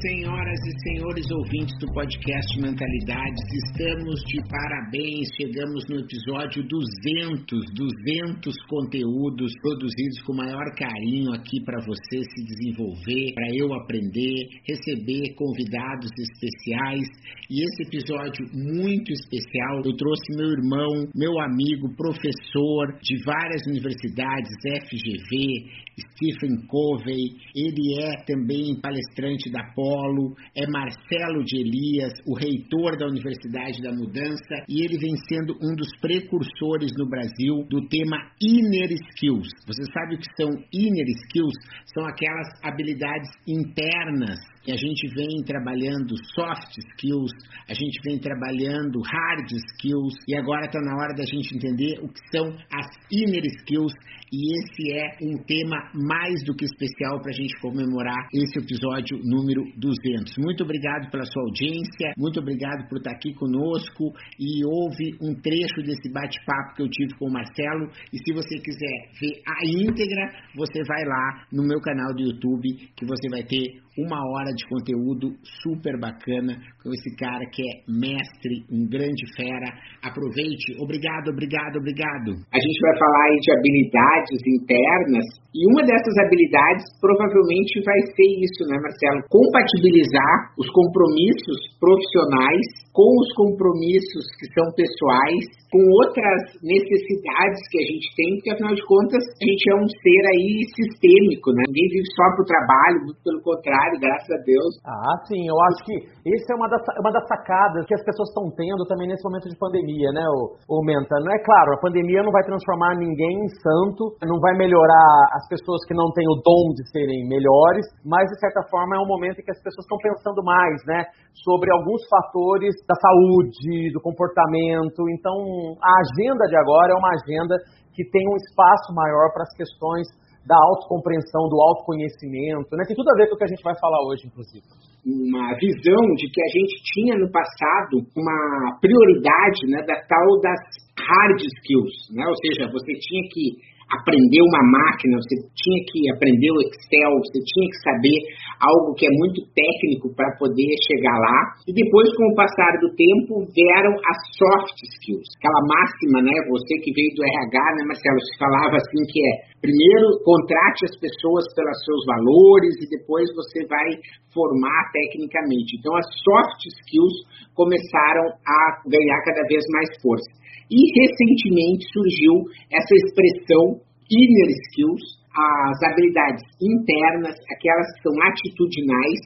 senhoras 0.00 0.60
e 0.66 0.72
senhores 0.88 1.30
ouvintes 1.30 1.76
do 1.78 1.86
podcast 1.92 2.60
Mentalidades. 2.60 3.42
Estamos 3.66 4.20
de 4.26 4.38
parabéns. 4.48 5.28
Chegamos 5.36 5.84
no 5.88 5.98
episódio 6.00 6.62
200, 6.68 7.48
200 7.74 8.54
conteúdos 8.68 9.52
produzidos 9.60 10.22
com 10.22 10.34
maior 10.34 10.64
carinho 10.76 11.32
aqui 11.32 11.60
para 11.64 11.80
você 11.80 12.22
se 12.22 12.44
desenvolver, 12.44 13.34
para 13.34 13.48
eu 13.54 13.72
aprender, 13.74 14.46
receber 14.66 15.34
convidados 15.34 16.10
especiais. 16.18 17.08
E 17.50 17.64
esse 17.64 17.82
episódio 17.82 18.46
muito 18.52 19.12
especial, 19.12 19.82
eu 19.84 19.96
trouxe 19.96 20.36
meu 20.36 20.50
irmão, 20.50 21.08
meu 21.14 21.40
amigo, 21.40 21.94
professor 21.96 22.98
de 23.02 23.22
várias 23.24 23.66
universidades, 23.66 24.50
FGV, 24.86 25.82
Stephen 25.98 26.66
Covey, 26.66 27.36
ele 27.54 28.00
é 28.00 28.24
também 28.24 28.80
palestrante 28.80 29.50
da 29.50 29.71
Polo, 29.74 30.34
é 30.56 30.66
Marcelo 30.66 31.44
de 31.44 31.60
Elias, 31.60 32.12
o 32.26 32.34
reitor 32.34 32.96
da 32.96 33.06
Universidade 33.06 33.80
da 33.82 33.92
Mudança, 33.92 34.64
e 34.68 34.84
ele 34.84 34.98
vem 34.98 35.14
sendo 35.28 35.54
um 35.62 35.74
dos 35.74 35.88
precursores 36.00 36.92
no 36.98 37.08
Brasil 37.08 37.64
do 37.68 37.86
tema 37.88 38.16
Inner 38.40 38.92
Skills. 38.92 39.48
Você 39.66 39.84
sabe 39.92 40.14
o 40.14 40.18
que 40.18 40.30
são 40.36 40.50
Inner 40.72 41.08
Skills? 41.24 41.54
São 41.94 42.04
aquelas 42.06 42.48
habilidades 42.62 43.30
internas 43.46 44.38
que 44.64 44.70
a 44.70 44.76
gente 44.76 45.08
vem 45.14 45.42
trabalhando 45.44 46.14
soft 46.34 46.78
skills, 46.78 47.32
a 47.68 47.74
gente 47.74 48.00
vem 48.04 48.18
trabalhando 48.18 49.00
hard 49.00 49.50
skills 49.50 50.14
e 50.28 50.36
agora 50.36 50.66
está 50.66 50.80
na 50.80 50.94
hora 50.96 51.14
da 51.14 51.24
gente 51.24 51.54
entender 51.54 51.98
o 52.00 52.08
que 52.08 52.20
são 52.30 52.46
as 52.70 52.86
inner 53.10 53.44
skills 53.44 53.92
e 54.32 54.56
esse 54.56 54.94
é 54.94 55.18
um 55.20 55.42
tema 55.44 55.76
mais 55.94 56.42
do 56.44 56.54
que 56.54 56.64
especial 56.64 57.20
para 57.20 57.30
a 57.30 57.34
gente 57.34 57.60
comemorar 57.60 58.28
esse 58.32 58.58
episódio 58.58 59.18
número 59.22 59.61
200. 59.76 60.36
Muito 60.38 60.64
obrigado 60.64 61.10
pela 61.10 61.24
sua 61.24 61.42
audiência, 61.42 62.12
muito 62.16 62.40
obrigado 62.40 62.88
por 62.88 62.98
estar 62.98 63.12
aqui 63.12 63.34
conosco 63.34 64.12
e 64.38 64.64
houve 64.64 65.16
um 65.20 65.34
trecho 65.34 65.82
desse 65.82 66.12
bate-papo 66.12 66.76
que 66.76 66.82
eu 66.82 66.88
tive 66.88 67.14
com 67.18 67.26
o 67.26 67.32
Marcelo 67.32 67.90
e 68.12 68.18
se 68.18 68.32
você 68.32 68.58
quiser 68.58 69.10
ver 69.20 69.42
a 69.46 69.64
íntegra, 69.64 70.32
você 70.54 70.82
vai 70.86 71.04
lá 71.04 71.46
no 71.52 71.62
meu 71.62 71.80
canal 71.80 72.14
do 72.14 72.22
YouTube 72.22 72.68
que 72.96 73.04
você 73.04 73.28
vai 73.28 73.42
ter 73.42 73.80
uma 73.98 74.20
hora 74.32 74.52
de 74.56 74.64
conteúdo 74.68 75.36
super 75.60 75.98
bacana 76.00 76.56
com 76.82 76.88
esse 76.92 77.14
cara 77.16 77.44
que 77.52 77.60
é 77.60 77.74
mestre, 77.84 78.64
um 78.72 78.88
grande 78.88 79.24
fera. 79.36 79.68
Aproveite. 80.00 80.80
Obrigado, 80.80 81.28
obrigado, 81.28 81.76
obrigado. 81.76 82.30
A 82.52 82.60
gente 82.60 82.78
vai 82.80 82.94
falar 82.98 83.22
aí 83.28 83.36
de 83.36 83.50
habilidades 83.52 84.40
internas 84.48 85.26
e 85.52 85.60
uma 85.68 85.84
dessas 85.84 86.16
habilidades 86.24 86.84
provavelmente 87.00 87.84
vai 87.84 88.00
ser 88.16 88.28
isso, 88.40 88.64
né, 88.72 88.76
Marcelo? 88.80 89.20
Compatibilizar 89.28 90.56
os 90.56 90.68
compromissos 90.72 91.76
profissionais 91.76 92.82
com 92.92 93.08
os 93.08 93.30
compromissos 93.36 94.24
que 94.36 94.46
são 94.52 94.68
pessoais, 94.76 95.44
com 95.72 95.80
outras 96.04 96.40
necessidades 96.60 97.60
que 97.72 97.78
a 97.80 97.86
gente 97.88 98.08
tem, 98.16 98.30
porque 98.36 98.52
afinal 98.52 98.74
de 98.76 98.84
contas 98.84 99.24
a 99.24 99.44
gente 99.48 99.64
é 99.72 99.76
um 99.80 99.88
ser 99.88 100.22
aí 100.36 100.52
sistêmico, 100.76 101.48
né? 101.56 101.64
Ninguém 101.72 101.88
vive 101.88 102.08
só 102.12 102.26
para 102.36 102.44
o 102.44 102.50
trabalho, 102.52 102.98
muito 103.08 103.20
pelo 103.24 103.40
contrário, 103.40 103.81
graças 103.98 104.30
a 104.30 104.40
Deus. 104.44 104.72
Ah, 104.86 105.16
sim, 105.26 105.42
eu 105.48 105.56
acho 105.72 105.80
que 105.84 105.96
essa 106.22 106.48
é 106.52 106.56
uma 106.56 106.68
das, 106.68 106.82
uma 107.00 107.12
das 107.12 107.26
sacadas 107.26 107.86
que 107.86 107.94
as 107.94 108.04
pessoas 108.04 108.28
estão 108.30 108.46
tendo 108.54 108.86
também 108.86 109.08
nesse 109.08 109.24
momento 109.24 109.48
de 109.48 109.56
pandemia, 109.58 110.10
né, 110.12 110.24
o, 110.28 110.54
o 110.68 110.84
Menta? 110.84 111.16
Não 111.18 111.32
é 111.32 111.40
claro, 111.42 111.74
a 111.74 111.80
pandemia 111.80 112.22
não 112.22 112.30
vai 112.30 112.42
transformar 112.44 112.94
ninguém 112.94 113.34
em 113.42 113.50
santo, 113.58 114.14
não 114.22 114.38
vai 114.38 114.54
melhorar 114.54 115.14
as 115.34 115.48
pessoas 115.48 115.82
que 115.88 115.94
não 115.94 116.12
têm 116.12 116.26
o 116.28 116.38
dom 116.38 116.74
de 116.76 116.84
serem 116.92 117.26
melhores, 117.26 117.86
mas 118.04 118.28
de 118.30 118.38
certa 118.38 118.62
forma 118.70 118.96
é 118.96 119.00
um 119.00 119.08
momento 119.08 119.40
em 119.40 119.44
que 119.44 119.54
as 119.54 119.62
pessoas 119.62 119.84
estão 119.84 119.98
pensando 119.98 120.44
mais, 120.44 120.78
né, 120.86 121.08
sobre 121.42 121.72
alguns 121.72 122.02
fatores 122.06 122.74
da 122.86 122.94
saúde, 122.94 123.90
do 123.92 124.00
comportamento. 124.00 125.00
Então, 125.16 125.34
a 125.80 125.92
agenda 126.04 126.44
de 126.46 126.56
agora 126.56 126.92
é 126.92 126.96
uma 126.96 127.12
agenda 127.16 127.56
que 127.94 128.04
tem 128.08 128.24
um 128.28 128.36
espaço 128.36 128.92
maior 128.94 129.32
para 129.32 129.44
as 129.44 129.52
questões 129.56 130.08
da 130.46 130.56
autocompreensão, 130.56 131.48
do 131.48 131.60
autoconhecimento, 131.60 132.74
né? 132.76 132.84
Tem 132.86 132.96
tudo 132.96 133.10
a 133.10 133.16
ver 133.16 133.28
com 133.28 133.34
o 133.34 133.38
que 133.38 133.44
a 133.44 133.52
gente 133.52 133.62
vai 133.62 133.78
falar 133.78 133.98
hoje, 134.06 134.26
inclusive. 134.26 134.64
Uma 135.06 135.54
visão 135.58 136.02
de 136.14 136.26
que 136.30 136.42
a 136.42 136.50
gente 136.50 136.74
tinha 136.94 137.18
no 137.18 137.30
passado 137.30 138.02
uma 138.16 138.78
prioridade 138.80 139.66
né, 139.70 139.82
da 139.86 139.98
tal 140.06 140.40
das 140.40 140.60
hard 140.98 141.38
skills, 141.38 141.94
né? 142.14 142.24
Ou 142.26 142.36
seja, 142.36 142.70
você 142.70 142.92
tinha 142.98 143.22
que 143.30 143.71
aprender 143.92 144.40
uma 144.40 144.62
máquina, 144.64 145.20
você 145.20 145.36
tinha 145.52 145.80
que 145.92 145.98
aprender 146.16 146.50
o 146.50 146.60
Excel, 146.64 147.12
você 147.20 147.38
tinha 147.44 147.68
que 147.68 147.78
saber 147.84 148.18
algo 148.60 148.96
que 148.96 149.04
é 149.04 149.12
muito 149.12 149.44
técnico 149.52 150.08
para 150.16 150.32
poder 150.40 150.70
chegar 150.88 151.16
lá. 151.20 151.38
E 151.68 151.72
depois, 151.76 152.08
com 152.16 152.24
o 152.32 152.34
passar 152.34 152.80
do 152.80 152.88
tempo, 152.96 153.44
vieram 153.52 153.92
as 153.92 154.18
soft 154.32 154.76
skills. 154.80 155.28
Aquela 155.36 155.62
máxima, 155.68 156.18
né? 156.24 156.34
Você 156.48 156.72
que 156.80 156.92
veio 156.96 157.12
do 157.14 157.22
RH, 157.22 157.58
né, 157.76 157.82
Marcelo, 157.84 158.20
se 158.20 158.34
falava 158.40 158.76
assim 158.80 159.02
que 159.12 159.20
é 159.20 159.32
primeiro 159.60 160.18
contrate 160.26 160.90
as 160.90 160.96
pessoas 160.98 161.46
pelos 161.54 161.78
seus 161.86 162.02
valores 162.08 162.74
e 162.82 162.86
depois 162.98 163.28
você 163.36 163.62
vai 163.68 163.88
formar 164.34 164.90
tecnicamente. 164.90 165.78
Então, 165.78 165.94
as 165.94 166.08
soft 166.24 166.60
skills 166.66 167.16
começaram 167.54 168.26
a 168.32 168.58
ganhar 168.88 169.18
cada 169.22 169.46
vez 169.46 169.62
mais 169.70 169.88
força. 170.02 170.41
E 170.72 170.80
recentemente 170.96 171.84
surgiu 171.92 172.48
essa 172.72 172.94
expressão 172.96 173.84
inner 174.08 174.50
skills, 174.72 175.04
as 175.36 175.76
habilidades 175.84 176.44
internas, 176.60 177.36
aquelas 177.52 177.88
que 177.92 178.02
são 178.08 178.12
atitudinais, 178.24 179.20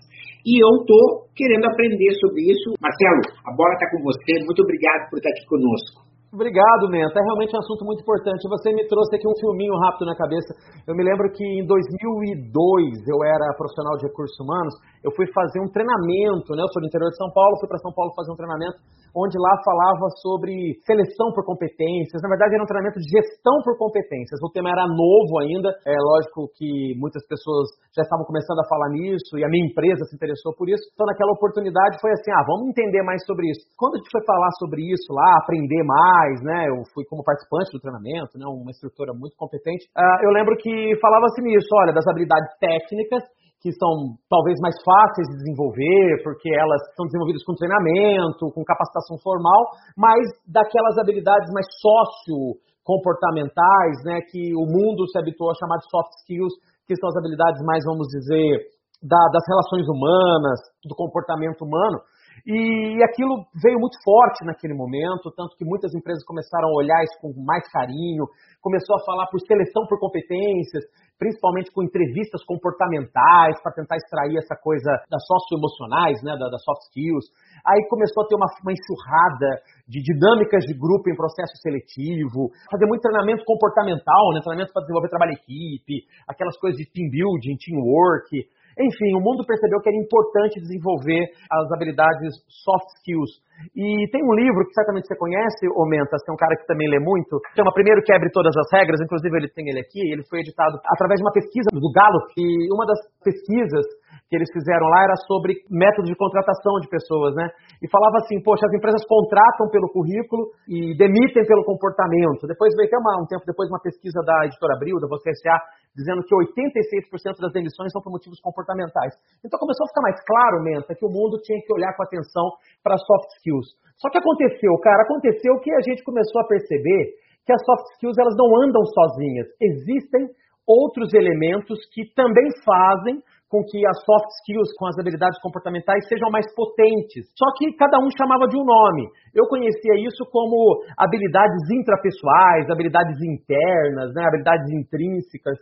e 0.46 0.62
eu 0.62 0.70
estou 0.82 1.26
querendo 1.34 1.66
aprender 1.66 2.10
sobre 2.18 2.42
isso. 2.50 2.74
Marcelo, 2.82 3.22
a 3.46 3.50
bola 3.54 3.74
está 3.74 3.90
com 3.90 4.02
você, 4.02 4.42
muito 4.46 4.62
obrigado 4.62 5.10
por 5.10 5.18
estar 5.18 5.30
aqui 5.30 5.46
conosco. 5.46 6.05
Obrigado, 6.32 6.90
Menta. 6.90 7.18
É 7.18 7.22
realmente 7.22 7.54
um 7.54 7.60
assunto 7.60 7.84
muito 7.84 8.02
importante. 8.02 8.48
Você 8.48 8.74
me 8.74 8.86
trouxe 8.88 9.16
aqui 9.16 9.26
um 9.26 9.38
filminho 9.38 9.74
rápido 9.78 10.06
na 10.06 10.16
cabeça. 10.16 10.52
Eu 10.86 10.94
me 10.94 11.04
lembro 11.04 11.30
que 11.30 11.44
em 11.44 11.64
2002 11.64 13.06
eu 13.06 13.18
era 13.24 13.54
profissional 13.56 13.96
de 13.96 14.06
recursos 14.06 14.36
humanos. 14.40 14.74
Eu 15.04 15.14
fui 15.14 15.26
fazer 15.32 15.60
um 15.62 15.70
treinamento, 15.70 16.50
né? 16.54 16.62
Eu 16.62 16.70
sou 16.74 16.82
do 16.82 16.88
interior 16.88 17.10
de 17.10 17.16
São 17.16 17.30
Paulo, 17.30 17.58
fui 17.60 17.68
para 17.68 17.78
São 17.78 17.94
Paulo 17.94 18.12
fazer 18.14 18.32
um 18.32 18.36
treinamento 18.36 18.78
onde 19.16 19.40
lá 19.40 19.56
falava 19.64 20.12
sobre 20.20 20.76
seleção 20.84 21.32
por 21.32 21.40
competências. 21.48 22.20
Na 22.20 22.28
verdade, 22.28 22.52
era 22.52 22.62
um 22.62 22.68
treinamento 22.68 23.00
de 23.00 23.08
gestão 23.08 23.64
por 23.64 23.80
competências. 23.80 24.36
O 24.44 24.52
tema 24.52 24.68
era 24.68 24.84
novo 24.84 25.40
ainda. 25.40 25.72
É 25.88 25.96
lógico 25.96 26.52
que 26.52 26.92
muitas 27.00 27.24
pessoas 27.24 27.72
já 27.96 28.04
estavam 28.04 28.28
começando 28.28 28.60
a 28.60 28.68
falar 28.68 28.92
nisso 28.92 29.40
e 29.40 29.42
a 29.42 29.48
minha 29.48 29.64
empresa 29.64 30.04
se 30.04 30.12
interessou 30.12 30.52
por 30.52 30.68
isso. 30.68 30.84
Então, 30.92 31.08
naquela 31.08 31.32
oportunidade 31.32 31.96
foi 32.04 32.12
assim: 32.12 32.28
ah, 32.36 32.44
vamos 32.44 32.68
entender 32.68 33.00
mais 33.08 33.24
sobre 33.24 33.48
isso. 33.48 33.64
Quando 33.80 33.96
a 33.96 33.98
gente 34.04 34.12
foi 34.12 34.20
falar 34.28 34.52
sobre 34.60 34.84
isso 34.84 35.08
lá, 35.08 35.40
aprender 35.40 35.80
mais, 35.80 36.25
né? 36.42 36.68
Eu 36.68 36.82
fui 36.94 37.04
como 37.06 37.22
participante 37.22 37.70
do 37.72 37.80
treinamento, 37.80 38.38
né? 38.38 38.46
Uma 38.46 38.70
instrutora 38.70 39.12
muito 39.14 39.36
competente. 39.36 39.86
Uh, 39.94 40.26
eu 40.26 40.30
lembro 40.30 40.56
que 40.56 40.94
falava-se 41.00 41.42
nisso, 41.42 41.68
olha, 41.82 41.92
das 41.92 42.06
habilidades 42.06 42.50
técnicas 42.58 43.22
que 43.66 43.72
são 43.72 44.20
talvez 44.30 44.54
mais 44.62 44.76
fáceis 44.84 45.26
de 45.26 45.38
desenvolver, 45.42 46.22
porque 46.22 46.54
elas 46.54 46.78
são 46.94 47.04
desenvolvidas 47.06 47.42
com 47.42 47.52
treinamento, 47.58 48.52
com 48.54 48.62
capacitação 48.62 49.18
formal, 49.18 49.66
mas 49.96 50.22
daquelas 50.46 50.96
habilidades 51.02 51.50
mais 51.50 51.66
socio-comportamentais, 51.82 54.04
né, 54.04 54.20
que 54.30 54.54
o 54.54 54.70
mundo 54.70 55.04
se 55.10 55.18
habituou 55.18 55.50
a 55.50 55.58
chamar 55.58 55.78
de 55.82 55.90
soft 55.90 56.14
skills, 56.22 56.54
que 56.86 56.94
são 56.94 57.10
as 57.10 57.16
habilidades 57.16 57.58
mais, 57.66 57.82
vamos 57.82 58.06
dizer, 58.06 58.70
da, 59.02 59.18
das 59.32 59.42
relações 59.48 59.88
humanas, 59.88 60.60
do 60.86 60.94
comportamento 60.94 61.64
humano. 61.66 61.98
E 62.46 63.02
aquilo 63.02 63.42
veio 63.58 63.74
muito 63.74 63.98
forte 64.06 64.46
naquele 64.46 64.72
momento, 64.72 65.34
tanto 65.34 65.56
que 65.58 65.64
muitas 65.66 65.92
empresas 65.92 66.22
começaram 66.22 66.68
a 66.70 66.78
olhar 66.78 67.02
isso 67.02 67.18
com 67.18 67.34
mais 67.42 67.66
carinho, 67.72 68.22
começou 68.62 68.94
a 68.94 69.04
falar 69.04 69.26
por 69.26 69.40
seleção 69.42 69.82
por 69.90 69.98
competências, 69.98 70.86
principalmente 71.18 71.72
com 71.72 71.82
entrevistas 71.82 72.44
comportamentais, 72.46 73.58
para 73.66 73.74
tentar 73.74 73.96
extrair 73.96 74.38
essa 74.38 74.54
coisa 74.62 74.86
das 75.10 75.26
socioemocionais, 75.26 76.22
né, 76.22 76.38
das 76.38 76.62
soft 76.62 76.86
skills. 76.86 77.26
Aí 77.66 77.82
começou 77.90 78.22
a 78.22 78.26
ter 78.30 78.36
uma, 78.36 78.46
uma 78.62 78.72
enxurrada 78.72 79.50
de 79.88 79.98
dinâmicas 80.06 80.62
de 80.70 80.74
grupo 80.78 81.10
em 81.10 81.16
processo 81.16 81.56
seletivo, 81.58 82.54
fazer 82.70 82.86
muito 82.86 83.02
treinamento 83.02 83.42
comportamental, 83.42 84.30
né, 84.34 84.40
treinamento 84.44 84.70
para 84.70 84.86
desenvolver 84.86 85.10
trabalho 85.10 85.34
em 85.34 85.40
equipe, 85.42 86.06
aquelas 86.30 86.54
coisas 86.62 86.78
de 86.78 86.86
team 86.94 87.10
building, 87.10 87.58
teamwork. 87.58 88.54
Enfim, 88.76 89.16
o 89.16 89.24
mundo 89.24 89.40
percebeu 89.48 89.80
que 89.80 89.88
era 89.88 89.96
importante 89.96 90.60
desenvolver 90.60 91.32
as 91.48 91.72
habilidades 91.72 92.36
soft 92.44 92.88
skills. 93.00 93.40
E 93.72 94.04
tem 94.12 94.20
um 94.20 94.36
livro 94.36 94.68
que 94.68 94.76
certamente 94.76 95.08
você 95.08 95.16
conhece, 95.16 95.64
o 95.64 95.88
Menta, 95.88 96.12
você 96.12 96.28
é 96.28 96.34
um 96.34 96.36
cara 96.36 96.56
que 96.60 96.68
também 96.68 96.88
lê 96.88 97.00
muito, 97.00 97.40
chama 97.56 97.72
Primeiro 97.72 98.04
Quebre 98.04 98.28
Todas 98.28 98.52
as 98.52 98.68
Regras, 98.68 99.00
inclusive 99.00 99.32
ele 99.32 99.48
tem 99.48 99.64
ele 99.68 99.80
aqui, 99.80 100.04
ele 100.12 100.22
foi 100.28 100.40
editado 100.40 100.76
através 100.92 101.16
de 101.16 101.24
uma 101.24 101.32
pesquisa 101.32 101.72
do 101.72 101.88
Gallup, 101.88 102.28
e 102.36 102.68
uma 102.68 102.84
das 102.84 103.00
pesquisas 103.24 103.86
que 104.26 104.34
eles 104.34 104.50
fizeram 104.50 104.90
lá 104.90 105.06
era 105.06 105.16
sobre 105.26 105.54
método 105.70 106.10
de 106.10 106.18
contratação 106.18 106.82
de 106.82 106.90
pessoas, 106.90 107.34
né? 107.38 107.46
E 107.78 107.86
falava 107.86 108.18
assim, 108.18 108.42
poxa, 108.42 108.66
as 108.66 108.74
empresas 108.74 109.06
contratam 109.06 109.70
pelo 109.70 109.86
currículo 109.86 110.50
e 110.66 110.98
demitem 110.98 111.46
pelo 111.46 111.62
comportamento. 111.62 112.46
Depois 112.46 112.74
veio 112.74 112.90
até 112.90 112.98
uma, 112.98 113.22
um 113.22 113.26
tempo 113.30 113.46
depois 113.46 113.70
uma 113.70 113.78
pesquisa 113.78 114.18
da 114.26 114.46
editora 114.50 114.74
Abril, 114.74 114.98
da 114.98 115.06
Você 115.06 115.30
S.A., 115.30 115.62
dizendo 115.94 116.26
que 116.26 116.34
86% 116.34 117.38
das 117.38 117.54
demissões 117.54 117.94
são 117.94 118.02
por 118.02 118.10
motivos 118.10 118.42
comportamentais. 118.42 119.14
Então 119.46 119.62
começou 119.62 119.86
a 119.86 119.90
ficar 119.94 120.02
mais 120.02 120.18
claro, 120.26 120.62
Menta, 120.62 120.92
que 120.92 121.06
o 121.06 121.10
mundo 121.10 121.38
tinha 121.46 121.62
que 121.62 121.72
olhar 121.72 121.94
com 121.94 122.02
atenção 122.02 122.50
para 122.82 122.98
soft 122.98 123.30
skills. 123.38 123.78
Só 123.96 124.10
que 124.10 124.18
aconteceu, 124.18 124.74
cara, 124.82 125.06
aconteceu 125.06 125.56
que 125.62 125.72
a 125.72 125.80
gente 125.80 126.04
começou 126.04 126.42
a 126.42 126.48
perceber 126.50 127.16
que 127.46 127.52
as 127.54 127.62
soft 127.64 127.94
skills 127.94 128.18
elas 128.18 128.34
não 128.36 128.50
andam 128.60 128.84
sozinhas. 128.84 129.46
Existem 129.62 130.28
outros 130.66 131.14
elementos 131.14 131.78
que 131.94 132.12
também 132.12 132.44
fazem 132.66 133.22
com 133.56 133.64
que 133.64 133.80
as 133.88 133.96
soft 134.04 134.28
skills, 134.44 134.68
com 134.76 134.84
as 134.86 134.98
habilidades 135.00 135.40
comportamentais, 135.40 136.04
sejam 136.08 136.28
mais 136.28 136.44
potentes. 136.52 137.24
Só 137.32 137.48
que 137.56 137.72
cada 137.72 137.96
um 138.04 138.12
chamava 138.12 138.44
de 138.44 138.56
um 138.56 138.64
nome. 138.64 139.08
Eu 139.32 139.48
conhecia 139.48 139.96
isso 140.04 140.28
como 140.28 140.84
habilidades 140.98 141.64
intrapessoais, 141.72 142.68
habilidades 142.68 143.16
internas, 143.24 144.12
né, 144.12 144.28
habilidades 144.28 144.68
intrínsecas. 144.68 145.56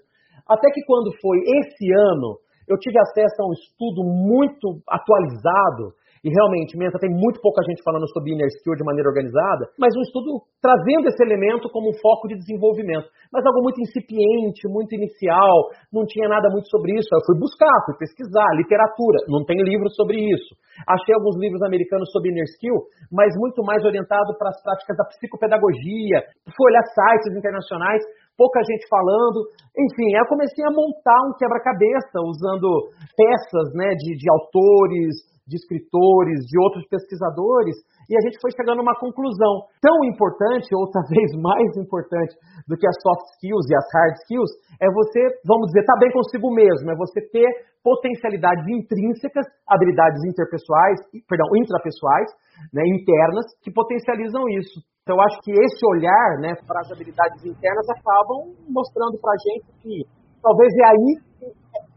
Até 0.48 0.66
que 0.74 0.82
quando 0.82 1.14
foi 1.22 1.38
esse 1.62 1.86
ano, 2.10 2.42
eu 2.66 2.76
tive 2.78 2.98
acesso 2.98 3.38
a 3.38 3.46
um 3.46 3.54
estudo 3.54 4.02
muito 4.02 4.82
atualizado 4.90 5.94
e 6.24 6.32
realmente, 6.32 6.72
Menta, 6.80 6.96
tem 6.96 7.12
muito 7.12 7.36
pouca 7.44 7.60
gente 7.68 7.84
falando 7.84 8.08
sobre 8.08 8.32
inner 8.32 8.48
skill 8.56 8.72
de 8.80 8.82
maneira 8.82 9.12
organizada, 9.12 9.68
mas 9.76 9.92
um 9.92 10.00
estudo 10.00 10.40
trazendo 10.56 11.12
esse 11.12 11.20
elemento 11.20 11.68
como 11.68 11.92
um 11.92 11.98
foco 12.00 12.24
de 12.32 12.40
desenvolvimento. 12.40 13.04
Mas 13.28 13.44
algo 13.44 13.60
muito 13.60 13.76
incipiente, 13.84 14.64
muito 14.64 14.96
inicial, 14.96 15.68
não 15.92 16.08
tinha 16.08 16.24
nada 16.24 16.48
muito 16.48 16.64
sobre 16.72 16.96
isso. 16.96 17.12
Eu 17.12 17.20
fui 17.28 17.36
buscar, 17.36 17.76
fui 17.84 18.00
pesquisar, 18.00 18.56
literatura, 18.56 19.20
não 19.28 19.44
tem 19.44 19.60
livro 19.60 19.84
sobre 19.92 20.16
isso. 20.16 20.56
Achei 20.88 21.12
alguns 21.12 21.36
livros 21.36 21.60
americanos 21.60 22.08
sobre 22.08 22.32
inner 22.32 22.48
skill, 22.56 22.88
mas 23.12 23.28
muito 23.36 23.60
mais 23.60 23.84
orientado 23.84 24.32
para 24.40 24.48
as 24.48 24.56
práticas 24.64 24.96
da 24.96 25.04
psicopedagogia. 25.04 26.24
Fui 26.56 26.64
olhar 26.72 26.88
sites 26.88 27.36
internacionais, 27.36 28.00
pouca 28.32 28.64
gente 28.64 28.88
falando. 28.88 29.44
Enfim, 29.76 30.08
eu 30.16 30.24
comecei 30.24 30.64
a 30.64 30.72
montar 30.72 31.20
um 31.28 31.36
quebra-cabeça 31.36 32.16
usando 32.24 32.88
peças 33.12 33.76
né, 33.76 33.92
de, 33.92 34.16
de 34.16 34.26
autores, 34.32 35.33
de 35.46 35.56
escritores, 35.56 36.40
de 36.48 36.56
outros 36.60 36.84
pesquisadores, 36.88 37.76
e 38.08 38.16
a 38.16 38.22
gente 38.24 38.40
foi 38.40 38.50
chegando 38.52 38.80
a 38.80 38.86
uma 38.86 38.96
conclusão 38.96 39.68
tão 39.80 40.04
importante, 40.04 40.72
ou 40.72 40.88
talvez 40.90 41.32
mais 41.40 41.70
importante 41.76 42.32
do 42.68 42.76
que 42.76 42.88
as 42.88 42.96
soft 43.00 43.24
skills 43.36 43.64
e 43.68 43.74
as 43.76 43.86
hard 43.92 44.14
skills, 44.24 44.52
é 44.80 44.88
você, 44.88 45.20
vamos 45.44 45.68
dizer, 45.68 45.84
estar 45.84 45.94
tá 45.94 46.00
bem 46.00 46.12
consigo 46.12 46.48
mesmo, 46.52 46.90
é 46.90 46.96
você 46.96 47.20
ter 47.28 47.48
potencialidades 47.84 48.64
intrínsecas, 48.64 49.44
habilidades 49.68 50.24
interpessoais, 50.24 51.04
perdão, 51.28 51.48
intrapessoais, 51.52 52.32
né, 52.72 52.80
internas, 52.88 53.44
que 53.60 53.70
potencializam 53.70 54.48
isso. 54.56 54.80
Então, 55.04 55.16
eu 55.16 55.22
acho 55.28 55.36
que 55.44 55.52
esse 55.52 55.82
olhar 55.92 56.40
né, 56.40 56.56
para 56.64 56.80
as 56.80 56.90
habilidades 56.90 57.44
internas 57.44 57.84
acabam 57.92 58.56
mostrando 58.72 59.20
para 59.20 59.36
a 59.36 59.40
gente 59.44 59.68
que 59.84 60.00
talvez 60.40 60.72
é 60.80 60.84
aí 60.88 61.08
que 61.38 61.48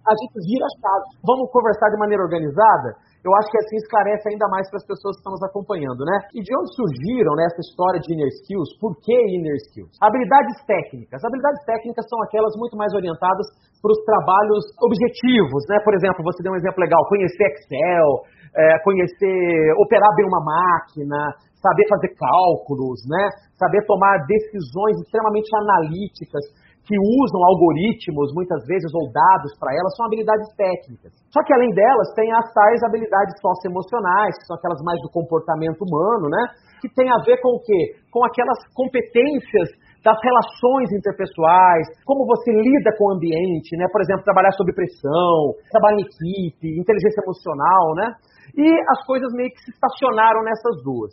a 0.04 0.14
gente 0.20 0.36
vira 0.44 0.66
a 0.68 0.74
chave. 0.76 1.08
Vamos 1.24 1.48
conversar 1.52 1.88
de 1.88 1.98
maneira 2.00 2.24
organizada? 2.24 3.00
Eu 3.28 3.36
acho 3.36 3.52
que 3.52 3.60
assim 3.60 3.76
esclarece 3.76 4.24
ainda 4.32 4.48
mais 4.48 4.64
para 4.72 4.80
as 4.80 4.88
pessoas 4.88 5.20
que 5.20 5.22
estão 5.22 5.36
nos 5.36 5.44
acompanhando, 5.44 6.08
né? 6.08 6.32
E 6.32 6.40
de 6.40 6.52
onde 6.56 6.72
surgiram 6.72 7.36
né, 7.36 7.44
essa 7.52 7.60
história 7.60 8.00
de 8.00 8.08
inner 8.16 8.32
skills? 8.40 8.72
Por 8.80 8.96
que 9.04 9.12
inner 9.12 9.60
skills? 9.68 9.92
Habilidades 10.00 10.56
técnicas. 10.64 11.20
Habilidades 11.20 11.62
técnicas 11.68 12.08
são 12.08 12.24
aquelas 12.24 12.56
muito 12.56 12.80
mais 12.80 12.96
orientadas 12.96 13.46
para 13.84 13.92
os 13.92 14.00
trabalhos 14.08 14.64
objetivos, 14.80 15.62
né? 15.68 15.78
Por 15.84 15.94
exemplo, 15.94 16.24
você 16.24 16.40
deu 16.40 16.56
um 16.56 16.60
exemplo 16.60 16.80
legal, 16.80 17.04
conhecer 17.12 17.52
Excel, 17.52 18.10
é, 18.56 18.80
conhecer, 18.82 19.76
operar 19.84 20.10
bem 20.16 20.26
uma 20.26 20.42
máquina, 20.42 21.20
saber 21.60 21.86
fazer 21.92 22.16
cálculos, 22.16 23.04
né? 23.12 23.30
Saber 23.60 23.84
tomar 23.86 24.24
decisões 24.26 24.96
extremamente 25.04 25.52
analíticas 25.52 26.44
que 26.88 26.96
usam 26.96 27.44
algoritmos, 27.44 28.32
muitas 28.32 28.64
vezes, 28.64 28.88
ou 28.96 29.12
dados 29.12 29.52
para 29.60 29.76
elas, 29.76 29.92
são 30.00 30.08
habilidades 30.08 30.48
técnicas. 30.56 31.12
Só 31.28 31.44
que, 31.44 31.52
além 31.52 31.76
delas, 31.76 32.16
tem 32.16 32.32
as 32.32 32.48
tais 32.56 32.80
habilidades 32.88 33.36
socioemocionais, 33.44 34.40
que 34.40 34.48
são 34.48 34.56
aquelas 34.56 34.80
mais 34.88 34.96
do 35.04 35.12
comportamento 35.12 35.84
humano, 35.84 36.32
né? 36.32 36.44
Que 36.80 36.88
tem 36.88 37.12
a 37.12 37.20
ver 37.28 37.44
com 37.44 37.60
o 37.60 37.62
quê? 37.62 38.00
Com 38.08 38.24
aquelas 38.24 38.56
competências 38.72 39.68
das 40.00 40.16
relações 40.24 40.88
interpessoais, 40.96 41.92
como 42.08 42.24
você 42.24 42.56
lida 42.56 42.96
com 42.96 43.12
o 43.12 43.14
ambiente, 43.20 43.76
né? 43.76 43.92
Por 43.92 44.00
exemplo, 44.00 44.24
trabalhar 44.24 44.56
sob 44.56 44.72
pressão, 44.72 45.60
trabalhar 45.68 46.00
em 46.00 46.08
equipe, 46.08 46.72
inteligência 46.80 47.20
emocional, 47.20 47.84
né? 48.00 48.16
E 48.56 48.64
as 48.64 49.04
coisas 49.04 49.28
meio 49.36 49.52
que 49.52 49.60
se 49.60 49.72
estacionaram 49.76 50.40
nessas 50.48 50.80
duas. 50.88 51.12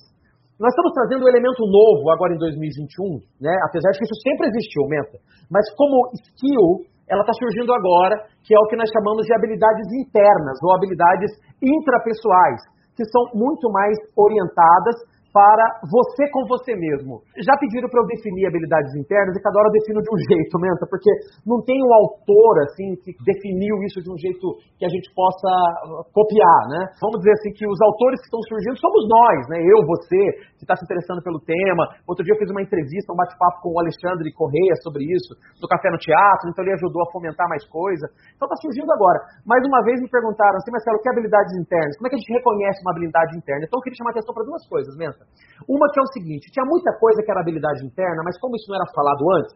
Nós 0.55 0.71
estamos 0.71 0.95
trazendo 0.95 1.27
um 1.27 1.31
elemento 1.35 1.67
novo 1.67 2.07
agora 2.15 2.31
em 2.31 2.39
2021, 2.39 3.19
né? 3.43 3.51
apesar 3.67 3.91
de 3.91 3.99
que 3.99 4.07
isso 4.07 4.19
sempre 4.23 4.47
existiu, 4.55 4.87
Menta. 4.87 5.19
Mas 5.51 5.67
como 5.75 6.15
skill, 6.15 6.87
ela 7.11 7.27
está 7.27 7.35
surgindo 7.35 7.75
agora, 7.75 8.23
que 8.47 8.55
é 8.55 8.59
o 8.63 8.69
que 8.71 8.79
nós 8.79 8.87
chamamos 8.95 9.27
de 9.27 9.35
habilidades 9.35 9.87
internas 9.99 10.55
ou 10.63 10.71
habilidades 10.79 11.35
intrapessoais, 11.59 12.63
que 12.95 13.03
são 13.11 13.35
muito 13.35 13.67
mais 13.75 13.99
orientadas 14.15 14.95
para 15.35 15.83
você 15.91 16.31
com 16.31 16.47
você 16.47 16.79
mesmo. 16.79 17.19
Já 17.43 17.59
pediram 17.59 17.91
para 17.91 17.99
eu 17.99 18.07
definir 18.07 18.47
habilidades 18.47 18.95
internas 18.95 19.35
e 19.35 19.43
cada 19.43 19.59
hora 19.59 19.67
eu 19.67 19.77
defino 19.83 19.99
de 19.99 20.07
um 20.07 20.19
jeito, 20.31 20.55
Menta, 20.63 20.87
porque 20.87 21.11
não 21.43 21.59
tem 21.67 21.75
um 21.83 21.91
autor 21.91 22.63
assim 22.71 22.95
que 23.03 23.11
definiu 23.27 23.83
isso 23.83 23.99
de 23.99 24.15
um 24.15 24.15
jeito 24.15 24.47
que 24.79 24.87
a 24.87 24.93
gente 24.95 25.11
possa 25.11 25.51
uh, 25.91 26.07
copiar, 26.15 26.63
né? 26.71 26.87
Vamos 27.03 27.19
dizer 27.19 27.35
assim 27.35 27.51
que 27.51 27.67
os 27.67 27.81
autores 27.83 28.23
que 28.23 28.31
estão 28.31 28.39
surgindo 28.47 28.79
somos 28.79 29.03
nós, 29.11 29.39
né? 29.51 29.59
Eu, 29.59 29.83
você, 29.83 30.23
que 30.55 30.63
está 30.63 30.79
se 30.79 30.87
interessando 30.87 31.19
pelo 31.27 31.43
tema. 31.43 31.83
Outro 32.07 32.23
dia 32.23 32.31
eu 32.31 32.39
fiz 32.39 32.55
uma 32.55 32.63
entrevista, 32.63 33.11
um 33.11 33.19
bate-papo 33.19 33.59
com 33.59 33.75
o 33.75 33.81
Alexandre 33.83 34.31
Correia 34.39 34.79
sobre 34.87 35.03
isso, 35.03 35.35
do 35.59 35.67
Café 35.67 35.91
no 35.91 35.99
Teatro, 35.99 36.47
então 36.47 36.63
ele 36.63 36.79
ajudou 36.79 37.03
a 37.03 37.11
fomentar 37.11 37.51
mais 37.51 37.67
coisa. 37.67 38.07
Então 38.39 38.47
está 38.47 38.55
surgindo 38.63 38.87
agora. 38.95 39.19
Mais 39.43 39.67
uma 39.67 39.83
vez 39.83 39.99
me 39.99 40.07
perguntaram 40.07 40.63
assim, 40.63 40.71
Marcelo, 40.71 41.03
que 41.03 41.11
habilidades 41.11 41.59
internas? 41.59 41.99
Como 41.99 42.07
é 42.07 42.11
que 42.15 42.17
a 42.17 42.21
gente 42.23 42.33
reconhece 42.39 42.79
uma 42.87 42.95
habilidade 42.95 43.35
interna? 43.35 43.67
Então 43.67 43.83
eu 43.83 43.83
queria 43.83 43.99
chamar 43.99 44.11
a 44.11 44.15
atenção 44.15 44.31
para 44.31 44.47
duas 44.47 44.63
coisas, 44.71 44.95
Menta. 44.95 45.24
Uma 45.69 45.87
que 45.91 45.99
é 45.99 46.03
o 46.03 46.13
seguinte: 46.13 46.51
tinha 46.51 46.67
muita 46.67 46.93
coisa 46.99 47.23
que 47.23 47.31
era 47.31 47.41
habilidade 47.41 47.85
interna, 47.85 48.23
mas 48.25 48.39
como 48.39 48.57
isso 48.57 48.69
não 48.69 48.77
era 48.77 48.89
falado 48.95 49.23
antes, 49.39 49.55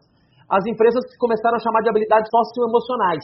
as 0.49 0.63
empresas 0.65 1.03
começaram 1.21 1.57
a 1.57 1.63
chamar 1.63 1.81
de 1.85 1.89
habilidades 1.89 2.29
socioemocionais. 2.29 3.23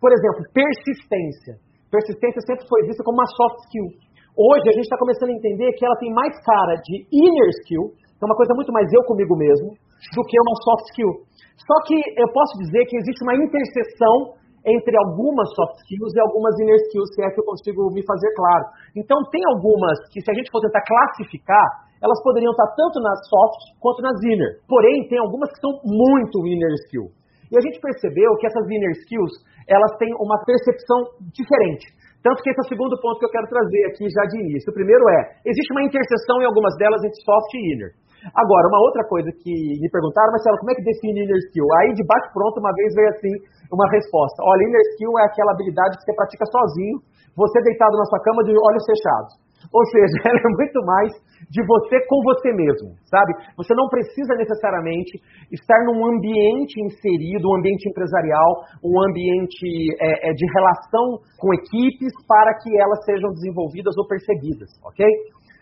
Por 0.00 0.12
exemplo, 0.12 0.44
persistência. 0.52 1.56
Persistência 1.90 2.40
sempre 2.46 2.68
foi 2.68 2.86
vista 2.86 3.02
como 3.02 3.18
uma 3.18 3.26
soft 3.26 3.64
skill. 3.66 3.88
Hoje 4.36 4.64
a 4.68 4.74
gente 4.76 4.86
está 4.86 4.96
começando 4.96 5.30
a 5.30 5.36
entender 5.36 5.72
que 5.74 5.84
ela 5.84 5.96
tem 5.96 6.12
mais 6.12 6.32
cara 6.44 6.76
de 6.80 7.04
inner 7.10 7.50
skill, 7.64 7.92
é 7.96 8.24
uma 8.24 8.36
coisa 8.36 8.54
muito 8.54 8.72
mais 8.72 8.86
eu 8.92 9.02
comigo 9.04 9.36
mesmo, 9.36 9.74
do 9.74 10.22
que 10.24 10.36
uma 10.38 10.56
soft 10.64 10.84
skill. 10.92 11.12
Só 11.60 11.76
que 11.84 11.96
eu 12.16 12.28
posso 12.32 12.56
dizer 12.62 12.84
que 12.86 12.96
existe 12.96 13.20
uma 13.24 13.34
interseção 13.34 14.39
entre 14.64 14.92
algumas 15.06 15.48
soft 15.56 15.80
skills 15.84 16.12
e 16.14 16.20
algumas 16.20 16.52
inner 16.60 16.76
skills, 16.88 17.08
se 17.14 17.22
é 17.24 17.30
que 17.30 17.40
eu 17.40 17.44
consigo 17.44 17.88
me 17.92 18.04
fazer 18.04 18.28
claro. 18.36 18.64
Então, 18.96 19.16
tem 19.32 19.40
algumas 19.56 19.96
que, 20.12 20.20
se 20.20 20.30
a 20.30 20.34
gente 20.34 20.50
for 20.50 20.60
tentar 20.60 20.84
classificar, 20.84 21.88
elas 22.00 22.20
poderiam 22.22 22.52
estar 22.52 22.68
tanto 22.76 23.00
nas 23.00 23.20
soft 23.28 23.76
quanto 23.80 24.02
nas 24.02 24.16
inner. 24.24 24.60
Porém, 24.68 25.08
tem 25.08 25.18
algumas 25.18 25.52
que 25.52 25.60
são 25.60 25.72
muito 25.84 26.44
inner 26.46 26.72
skill. 26.88 27.12
E 27.52 27.56
a 27.56 27.62
gente 27.62 27.80
percebeu 27.80 28.36
que 28.36 28.46
essas 28.46 28.64
inner 28.68 28.92
skills, 29.04 29.32
elas 29.68 29.96
têm 29.98 30.12
uma 30.16 30.38
percepção 30.44 31.18
diferente. 31.32 31.92
Tanto 32.22 32.42
que 32.44 32.50
esse 32.52 32.60
é 32.60 32.64
o 32.64 32.68
segundo 32.68 33.00
ponto 33.00 33.18
que 33.18 33.24
eu 33.24 33.32
quero 33.32 33.48
trazer 33.48 33.82
aqui 33.88 34.04
já 34.12 34.24
de 34.28 34.36
início. 34.44 34.70
O 34.70 34.76
primeiro 34.76 35.02
é, 35.08 35.40
existe 35.44 35.72
uma 35.72 35.84
interseção 35.84 36.40
em 36.40 36.46
algumas 36.46 36.76
delas 36.76 37.00
entre 37.00 37.16
soft 37.24 37.52
e 37.56 37.60
inner. 37.74 37.90
Agora, 38.34 38.68
uma 38.68 38.80
outra 38.84 39.04
coisa 39.08 39.30
que 39.32 39.52
me 39.80 39.88
perguntaram, 39.88 40.32
Marcelo, 40.32 40.58
como 40.58 40.70
é 40.70 40.74
que 40.74 40.84
define 40.84 41.24
inner 41.24 41.40
skill? 41.48 41.66
Aí, 41.80 41.94
de 41.94 42.04
bate 42.04 42.28
pronto, 42.32 42.60
uma 42.60 42.72
vez 42.74 42.94
veio 42.94 43.08
assim, 43.08 43.34
uma 43.72 43.88
resposta. 43.90 44.42
Olha, 44.44 44.62
inner 44.64 44.84
skill 44.92 45.12
é 45.18 45.24
aquela 45.24 45.52
habilidade 45.52 45.96
que 45.96 46.04
você 46.04 46.14
pratica 46.14 46.44
sozinho, 46.46 47.00
você 47.36 47.62
deitado 47.62 47.96
na 47.96 48.04
sua 48.04 48.20
cama 48.20 48.44
de 48.44 48.52
olhos 48.52 48.84
fechados. 48.84 49.50
Ou 49.72 49.84
seja, 49.92 50.16
ela 50.24 50.40
é 50.40 50.50
muito 50.56 50.80
mais 50.84 51.12
de 51.50 51.60
você 51.66 52.00
com 52.06 52.22
você 52.22 52.52
mesmo, 52.52 52.96
sabe? 53.04 53.32
Você 53.56 53.74
não 53.74 53.88
precisa 53.88 54.34
necessariamente 54.36 55.20
estar 55.52 55.84
num 55.84 56.00
ambiente 56.06 56.80
inserido, 56.80 57.48
um 57.48 57.56
ambiente 57.58 57.88
empresarial, 57.88 58.64
um 58.84 59.00
ambiente 59.02 59.66
é, 60.00 60.30
é, 60.30 60.32
de 60.32 60.46
relação 60.46 61.20
com 61.38 61.52
equipes 61.54 62.12
para 62.26 62.54
que 62.60 62.70
elas 62.80 63.04
sejam 63.04 63.30
desenvolvidas 63.30 63.96
ou 63.96 64.06
perseguidas, 64.06 64.70
ok? 64.84 65.04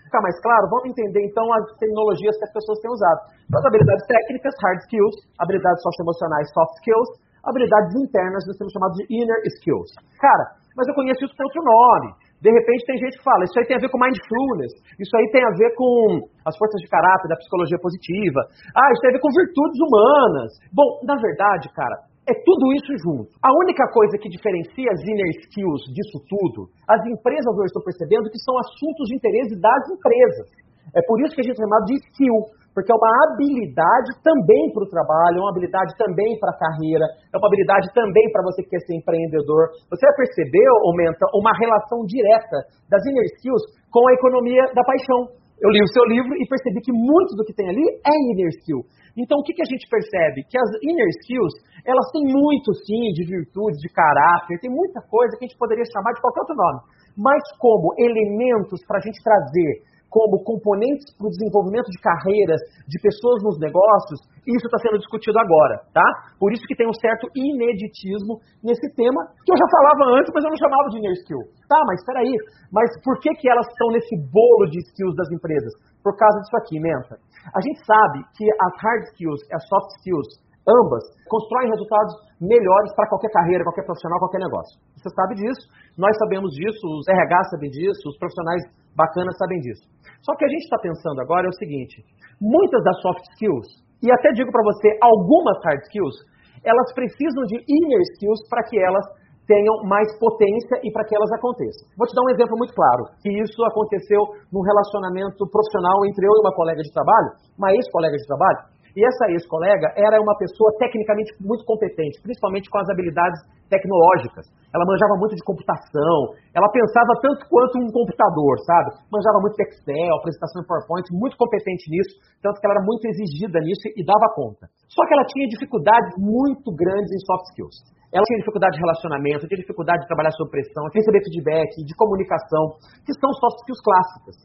Ficar 0.09 0.25
mais 0.25 0.41
claro, 0.41 0.65
vamos 0.73 0.89
entender 0.89 1.21
então 1.21 1.45
as 1.53 1.77
terminologias 1.77 2.33
que 2.41 2.47
as 2.49 2.53
pessoas 2.57 2.81
têm 2.81 2.89
usado. 2.89 3.21
Então, 3.45 3.61
as 3.61 3.67
habilidades 3.69 4.05
técnicas, 4.09 4.55
hard 4.65 4.81
skills, 4.89 5.17
habilidades 5.37 5.83
socioemocionais, 5.85 6.49
soft 6.57 6.75
skills, 6.81 7.09
habilidades 7.45 7.93
internas, 7.93 8.41
nós 8.49 8.57
temos 8.57 8.73
chamado 8.73 8.97
de 8.97 9.05
inner 9.13 9.41
skills. 9.53 9.93
Cara, 10.17 10.57
mas 10.73 10.89
eu 10.89 10.95
conheço 10.97 11.21
isso 11.25 11.37
por 11.37 11.45
outro 11.45 11.61
nome. 11.61 12.09
De 12.41 12.51
repente 12.55 12.87
tem 12.87 12.97
gente 12.97 13.19
que 13.19 13.25
fala, 13.25 13.43
isso 13.45 13.59
aí 13.59 13.67
tem 13.67 13.77
a 13.77 13.83
ver 13.83 13.91
com 13.91 13.99
mindfulness, 13.99 14.73
isso 14.95 15.11
aí 15.19 15.27
tem 15.35 15.43
a 15.43 15.51
ver 15.59 15.75
com 15.75 16.23
as 16.47 16.57
forças 16.57 16.79
de 16.81 16.87
caráter 16.87 17.27
da 17.27 17.35
psicologia 17.35 17.77
positiva, 17.83 18.47
ah, 18.79 18.89
isso 18.95 19.03
tem 19.03 19.11
a 19.11 19.17
ver 19.19 19.21
com 19.21 19.29
virtudes 19.35 19.79
humanas. 19.83 20.51
Bom, 20.71 21.03
na 21.03 21.19
verdade, 21.19 21.67
cara, 21.75 22.08
é 22.29 22.35
tudo 22.45 22.65
isso 22.77 22.93
junto. 23.01 23.33
A 23.41 23.51
única 23.65 23.89
coisa 23.89 24.21
que 24.21 24.29
diferencia 24.29 24.93
as 24.93 25.01
inner 25.01 25.33
skills 25.49 25.83
disso 25.97 26.21
tudo, 26.29 26.69
as 26.85 27.01
empresas 27.09 27.53
hoje 27.57 27.73
estão 27.73 27.83
percebendo 27.83 28.29
que 28.29 28.41
são 28.45 28.55
assuntos 28.61 29.09
de 29.09 29.17
interesse 29.17 29.57
das 29.57 29.83
empresas. 29.89 30.49
É 30.93 31.01
por 31.09 31.21
isso 31.25 31.35
que 31.35 31.41
a 31.41 31.47
gente 31.49 31.57
chama 31.57 31.81
de 31.89 31.97
skill, 32.09 32.37
porque 32.73 32.93
é 32.93 32.97
uma 32.97 33.13
habilidade 33.27 34.13
também 34.23 34.73
para 34.73 34.85
o 34.85 34.93
trabalho, 34.93 35.37
é 35.37 35.43
uma 35.43 35.53
habilidade 35.53 35.93
também 35.97 36.39
para 36.39 36.53
a 36.53 36.61
carreira, 36.61 37.05
é 37.33 37.37
uma 37.37 37.49
habilidade 37.49 37.89
também 37.93 38.25
para 38.33 38.45
você 38.45 38.63
que 38.63 38.71
quer 38.71 38.81
ser 38.85 38.97
empreendedor. 38.97 39.73
Você 39.91 40.05
vai 40.05 40.17
perceber, 40.17 40.65
Aumenta, 40.85 41.25
uma 41.35 41.53
relação 41.57 42.05
direta 42.05 42.69
das 42.89 43.05
inner 43.05 43.27
skills 43.37 43.65
com 43.91 44.05
a 44.09 44.13
economia 44.13 44.65
da 44.77 44.85
paixão. 44.85 45.33
Eu 45.59 45.71
li 45.71 45.83
o 45.83 45.93
seu 45.93 46.05
livro 46.07 46.33
e 46.39 46.47
percebi 46.47 46.79
que 46.81 46.95
muito 46.95 47.35
do 47.35 47.45
que 47.45 47.53
tem 47.53 47.69
ali 47.69 47.83
é 47.83 48.15
inner 48.31 48.55
skill. 48.63 48.87
Então, 49.19 49.39
o 49.39 49.43
que, 49.43 49.53
que 49.53 49.63
a 49.63 49.71
gente 49.71 49.91
percebe? 49.91 50.47
Que 50.47 50.55
as 50.55 50.71
inner 50.79 51.11
skills, 51.19 51.55
elas 51.83 52.07
têm 52.15 52.23
muito, 52.23 52.71
sim, 52.87 53.11
de 53.19 53.27
virtudes, 53.27 53.83
de 53.83 53.91
caráter, 53.91 54.61
tem 54.63 54.71
muita 54.71 55.03
coisa 55.03 55.35
que 55.35 55.45
a 55.45 55.49
gente 55.49 55.59
poderia 55.59 55.83
chamar 55.91 56.15
de 56.15 56.23
qualquer 56.23 56.47
outro 56.47 56.55
nome. 56.55 56.81
Mas 57.19 57.43
como 57.59 57.91
elementos 57.99 58.79
para 58.87 58.99
a 58.99 59.03
gente 59.03 59.19
trazer 59.19 59.83
como 60.09 60.43
componentes 60.43 61.13
para 61.17 61.29
o 61.29 61.31
desenvolvimento 61.31 61.89
de 61.93 62.01
carreiras 62.01 62.61
de 62.89 62.97
pessoas 63.01 63.45
nos 63.45 63.61
negócios, 63.61 64.21
isso 64.49 64.65
está 64.65 64.81
sendo 64.81 64.99
discutido 64.99 65.37
agora, 65.39 65.85
tá? 65.93 66.05
Por 66.41 66.53
isso 66.53 66.65
que 66.65 66.75
tem 66.75 66.89
um 66.89 66.97
certo 66.97 67.29
ineditismo 67.37 68.41
nesse 68.65 68.89
tema, 68.97 69.21
que 69.45 69.53
eu 69.53 69.59
já 69.61 69.69
falava 69.69 70.17
antes, 70.17 70.33
mas 70.33 70.45
eu 70.45 70.51
não 70.51 70.57
chamava 70.57 70.89
de 70.89 70.99
inner 70.99 71.13
skill. 71.21 71.45
Tá, 71.69 71.81
mas 71.85 72.01
espera 72.01 72.21
aí, 72.25 72.33
mas 72.73 72.89
por 73.05 73.21
que, 73.21 73.29
que 73.37 73.49
elas 73.49 73.69
estão 73.69 73.89
nesse 73.93 74.17
bolo 74.33 74.65
de 74.73 74.81
skills 74.89 75.15
das 75.17 75.29
empresas? 75.29 75.73
Por 76.03 76.17
causa 76.17 76.41
disso 76.41 76.57
aqui, 76.57 76.81
Menta. 76.81 77.21
A 77.53 77.61
gente 77.61 77.85
sabe 77.85 78.25
que 78.33 78.45
as 78.49 78.73
hard 78.81 79.03
skills 79.13 79.41
e 79.45 79.55
as 79.55 79.65
soft 79.69 79.89
skills, 80.01 80.29
ambas, 80.69 81.03
constroem 81.27 81.73
resultados 81.73 82.13
melhores 82.41 82.93
para 82.95 83.09
qualquer 83.09 83.33
carreira, 83.33 83.65
qualquer 83.65 83.85
profissional, 83.89 84.21
qualquer 84.21 84.39
negócio. 84.45 84.77
Você 84.95 85.09
sabe 85.11 85.35
disso, 85.35 85.65
nós 85.97 86.13
sabemos 86.21 86.53
disso, 86.53 86.85
os 86.85 87.09
RH 87.09 87.57
sabem 87.57 87.71
disso, 87.71 88.03
os 88.09 88.19
profissionais 88.19 88.63
bacanas 88.95 89.37
sabem 89.39 89.59
disso. 89.61 89.83
Só 90.23 90.37
que 90.37 90.45
a 90.45 90.49
gente 90.49 90.65
está 90.65 90.79
pensando 90.79 91.21
agora 91.21 91.47
é 91.47 91.51
o 91.51 91.59
seguinte: 91.59 92.05
muitas 92.41 92.83
das 92.85 93.01
soft 93.01 93.25
skills, 93.35 93.69
e 94.03 94.13
até 94.13 94.31
digo 94.37 94.53
para 94.53 94.63
você, 94.63 94.93
algumas 95.03 95.57
hard 95.65 95.83
skills, 95.89 96.17
elas 96.63 96.93
precisam 96.95 97.45
de 97.49 97.57
inner 97.67 98.03
skills 98.15 98.41
para 98.51 98.63
que 98.69 98.79
elas 98.79 99.07
tenham 99.49 99.81
mais 99.89 100.07
potência 100.21 100.77
e 100.85 100.93
para 100.93 101.09
que 101.09 101.17
elas 101.17 101.33
aconteçam. 101.33 101.89
Vou 101.97 102.05
te 102.05 102.13
dar 102.13 102.21
um 102.21 102.31
exemplo 102.37 102.53
muito 102.61 102.77
claro, 102.77 103.09
que 103.25 103.33
isso 103.33 103.65
aconteceu 103.65 104.21
num 104.53 104.61
relacionamento 104.61 105.41
profissional 105.49 106.05
entre 106.05 106.21
eu 106.21 106.35
e 106.37 106.41
uma 106.45 106.53
colega 106.53 106.85
de 106.85 106.93
trabalho, 106.93 107.33
uma 107.57 107.73
ex-colega 107.73 108.13
de 108.13 108.27
trabalho, 108.29 108.61
e 108.99 109.07
essa 109.07 109.31
ex-colega 109.31 109.95
era 109.95 110.19
uma 110.19 110.35
pessoa 110.35 110.75
tecnicamente 110.75 111.31
muito 111.39 111.63
competente, 111.63 112.19
principalmente 112.19 112.67
com 112.67 112.83
as 112.83 112.91
habilidades 112.91 113.39
tecnológicas. 113.71 114.51
Ela 114.75 114.83
manjava 114.83 115.15
muito 115.15 115.39
de 115.39 115.45
computação, 115.47 116.35
ela 116.51 116.67
pensava 116.67 117.15
tanto 117.23 117.47
quanto 117.47 117.79
um 117.79 117.87
computador, 117.95 118.59
sabe? 118.67 118.99
Manjava 119.07 119.39
muito 119.39 119.55
de 119.55 119.63
Excel, 119.71 120.19
apresentação 120.19 120.59
em 120.59 120.67
PowerPoint, 120.67 121.07
muito 121.15 121.39
competente 121.39 121.87
nisso, 121.95 122.19
tanto 122.43 122.59
que 122.59 122.67
ela 122.67 122.83
era 122.83 122.85
muito 122.85 123.07
exigida 123.07 123.63
nisso 123.63 123.87
e 123.95 124.03
dava 124.03 124.35
conta. 124.35 124.67
Só 124.91 125.07
que 125.07 125.15
ela 125.15 125.25
tinha 125.31 125.47
dificuldades 125.47 126.19
muito 126.19 126.75
grandes 126.75 127.15
em 127.15 127.23
soft 127.23 127.55
skills. 127.55 127.79
Ela 128.11 128.25
tinha 128.27 128.43
dificuldade 128.43 128.75
de 128.75 128.83
relacionamento, 128.83 129.47
tinha 129.47 129.63
dificuldade 129.63 130.03
de 130.03 130.09
trabalhar 130.11 130.35
sob 130.35 130.51
pressão, 130.51 130.91
de 130.91 130.99
receber 130.99 131.23
feedback, 131.23 131.71
de 131.87 131.95
comunicação, 131.95 132.83
que 133.07 133.15
são 133.15 133.31
soft 133.31 133.63
skills 133.63 133.83
clássicas. 133.85 134.37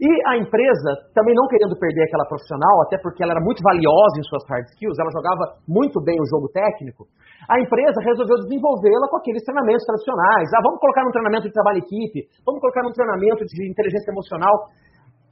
E 0.00 0.10
a 0.26 0.34
empresa, 0.38 0.90
também 1.14 1.34
não 1.34 1.46
querendo 1.46 1.78
perder 1.78 2.02
aquela 2.02 2.26
profissional, 2.26 2.82
até 2.82 2.98
porque 2.98 3.22
ela 3.22 3.30
era 3.30 3.42
muito 3.42 3.62
valiosa 3.62 4.18
em 4.18 4.26
suas 4.26 4.42
hard 4.50 4.66
skills, 4.74 4.98
ela 4.98 5.10
jogava 5.14 5.62
muito 5.68 6.02
bem 6.02 6.18
o 6.18 6.26
jogo 6.26 6.50
técnico, 6.50 7.06
a 7.46 7.60
empresa 7.60 8.00
resolveu 8.00 8.40
desenvolvê-la 8.42 9.06
com 9.06 9.18
aqueles 9.20 9.44
treinamentos 9.44 9.84
tradicionais. 9.84 10.48
Ah, 10.56 10.64
vamos 10.64 10.80
colocar 10.80 11.04
um 11.04 11.12
treinamento 11.12 11.46
de 11.46 11.52
trabalho 11.52 11.78
equipe, 11.78 12.26
vamos 12.42 12.60
colocar 12.60 12.82
um 12.82 12.92
treinamento 12.92 13.44
de 13.44 13.70
inteligência 13.70 14.10
emocional. 14.10 14.72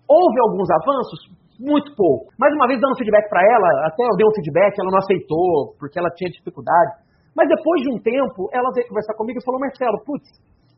Houve 0.06 0.38
alguns 0.44 0.68
avanços? 0.70 1.20
Muito 1.58 1.94
pouco. 1.96 2.30
Mais 2.38 2.52
uma 2.54 2.66
vez, 2.66 2.80
dando 2.80 2.98
feedback 2.98 3.28
para 3.30 3.40
ela, 3.40 3.68
até 3.86 4.02
eu 4.02 4.16
dei 4.16 4.26
um 4.26 4.34
feedback, 4.34 4.76
ela 4.78 4.90
não 4.90 4.98
aceitou, 4.98 5.74
porque 5.78 5.98
ela 5.98 6.10
tinha 6.10 6.30
dificuldade. 6.30 7.02
Mas 7.34 7.48
depois 7.48 7.80
de 7.80 7.88
um 7.94 7.98
tempo, 7.98 8.50
ela 8.52 8.68
veio 8.74 8.88
conversar 8.88 9.14
comigo 9.14 9.38
e 9.40 9.44
falou, 9.44 9.60
Marcelo, 9.60 10.04
putz, 10.04 10.28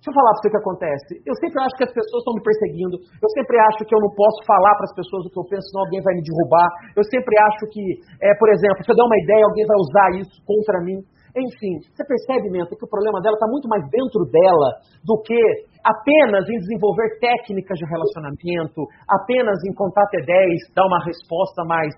deixa 0.04 0.12
eu 0.12 0.20
falar 0.20 0.36
para 0.36 0.40
você 0.44 0.48
o 0.48 0.52
que 0.52 0.60
acontece. 0.60 1.12
Eu 1.24 1.34
sempre 1.40 1.58
acho 1.64 1.74
que 1.80 1.86
as 1.88 1.94
pessoas 1.96 2.20
estão 2.20 2.36
me 2.36 2.44
perseguindo, 2.44 2.96
eu 3.00 3.30
sempre 3.32 3.56
acho 3.56 3.80
que 3.88 3.94
eu 3.96 4.00
não 4.04 4.12
posso 4.12 4.44
falar 4.44 4.76
para 4.76 4.84
as 4.84 4.94
pessoas 5.00 5.24
o 5.24 5.30
que 5.32 5.40
eu 5.40 5.48
penso, 5.48 5.64
senão 5.72 5.88
alguém 5.88 6.04
vai 6.04 6.12
me 6.12 6.20
derrubar. 6.20 6.68
Eu 6.92 7.04
sempre 7.08 7.32
acho 7.40 7.64
que, 7.72 7.82
é, 8.20 8.36
por 8.36 8.52
exemplo, 8.52 8.84
se 8.84 8.90
eu 8.92 8.96
der 8.96 9.08
uma 9.08 9.16
ideia, 9.16 9.48
alguém 9.48 9.64
vai 9.64 9.78
usar 9.80 10.08
isso 10.20 10.36
contra 10.44 10.76
mim. 10.84 11.00
Enfim, 11.34 11.82
você 11.90 12.04
percebe, 12.04 12.52
Menta, 12.52 12.76
que 12.76 12.84
o 12.84 12.92
problema 12.92 13.18
dela 13.18 13.34
está 13.34 13.48
muito 13.48 13.66
mais 13.66 13.82
dentro 13.90 14.22
dela 14.28 14.68
do 15.02 15.18
que 15.24 15.40
apenas 15.82 16.46
em 16.46 16.58
desenvolver 16.62 17.18
técnicas 17.18 17.74
de 17.74 17.88
relacionamento, 17.88 18.86
apenas 19.08 19.58
em 19.66 19.74
contar 19.74 20.04
até 20.04 20.22
10, 20.22 20.72
dar 20.76 20.86
uma 20.86 21.02
resposta 21.02 21.64
mais 21.66 21.90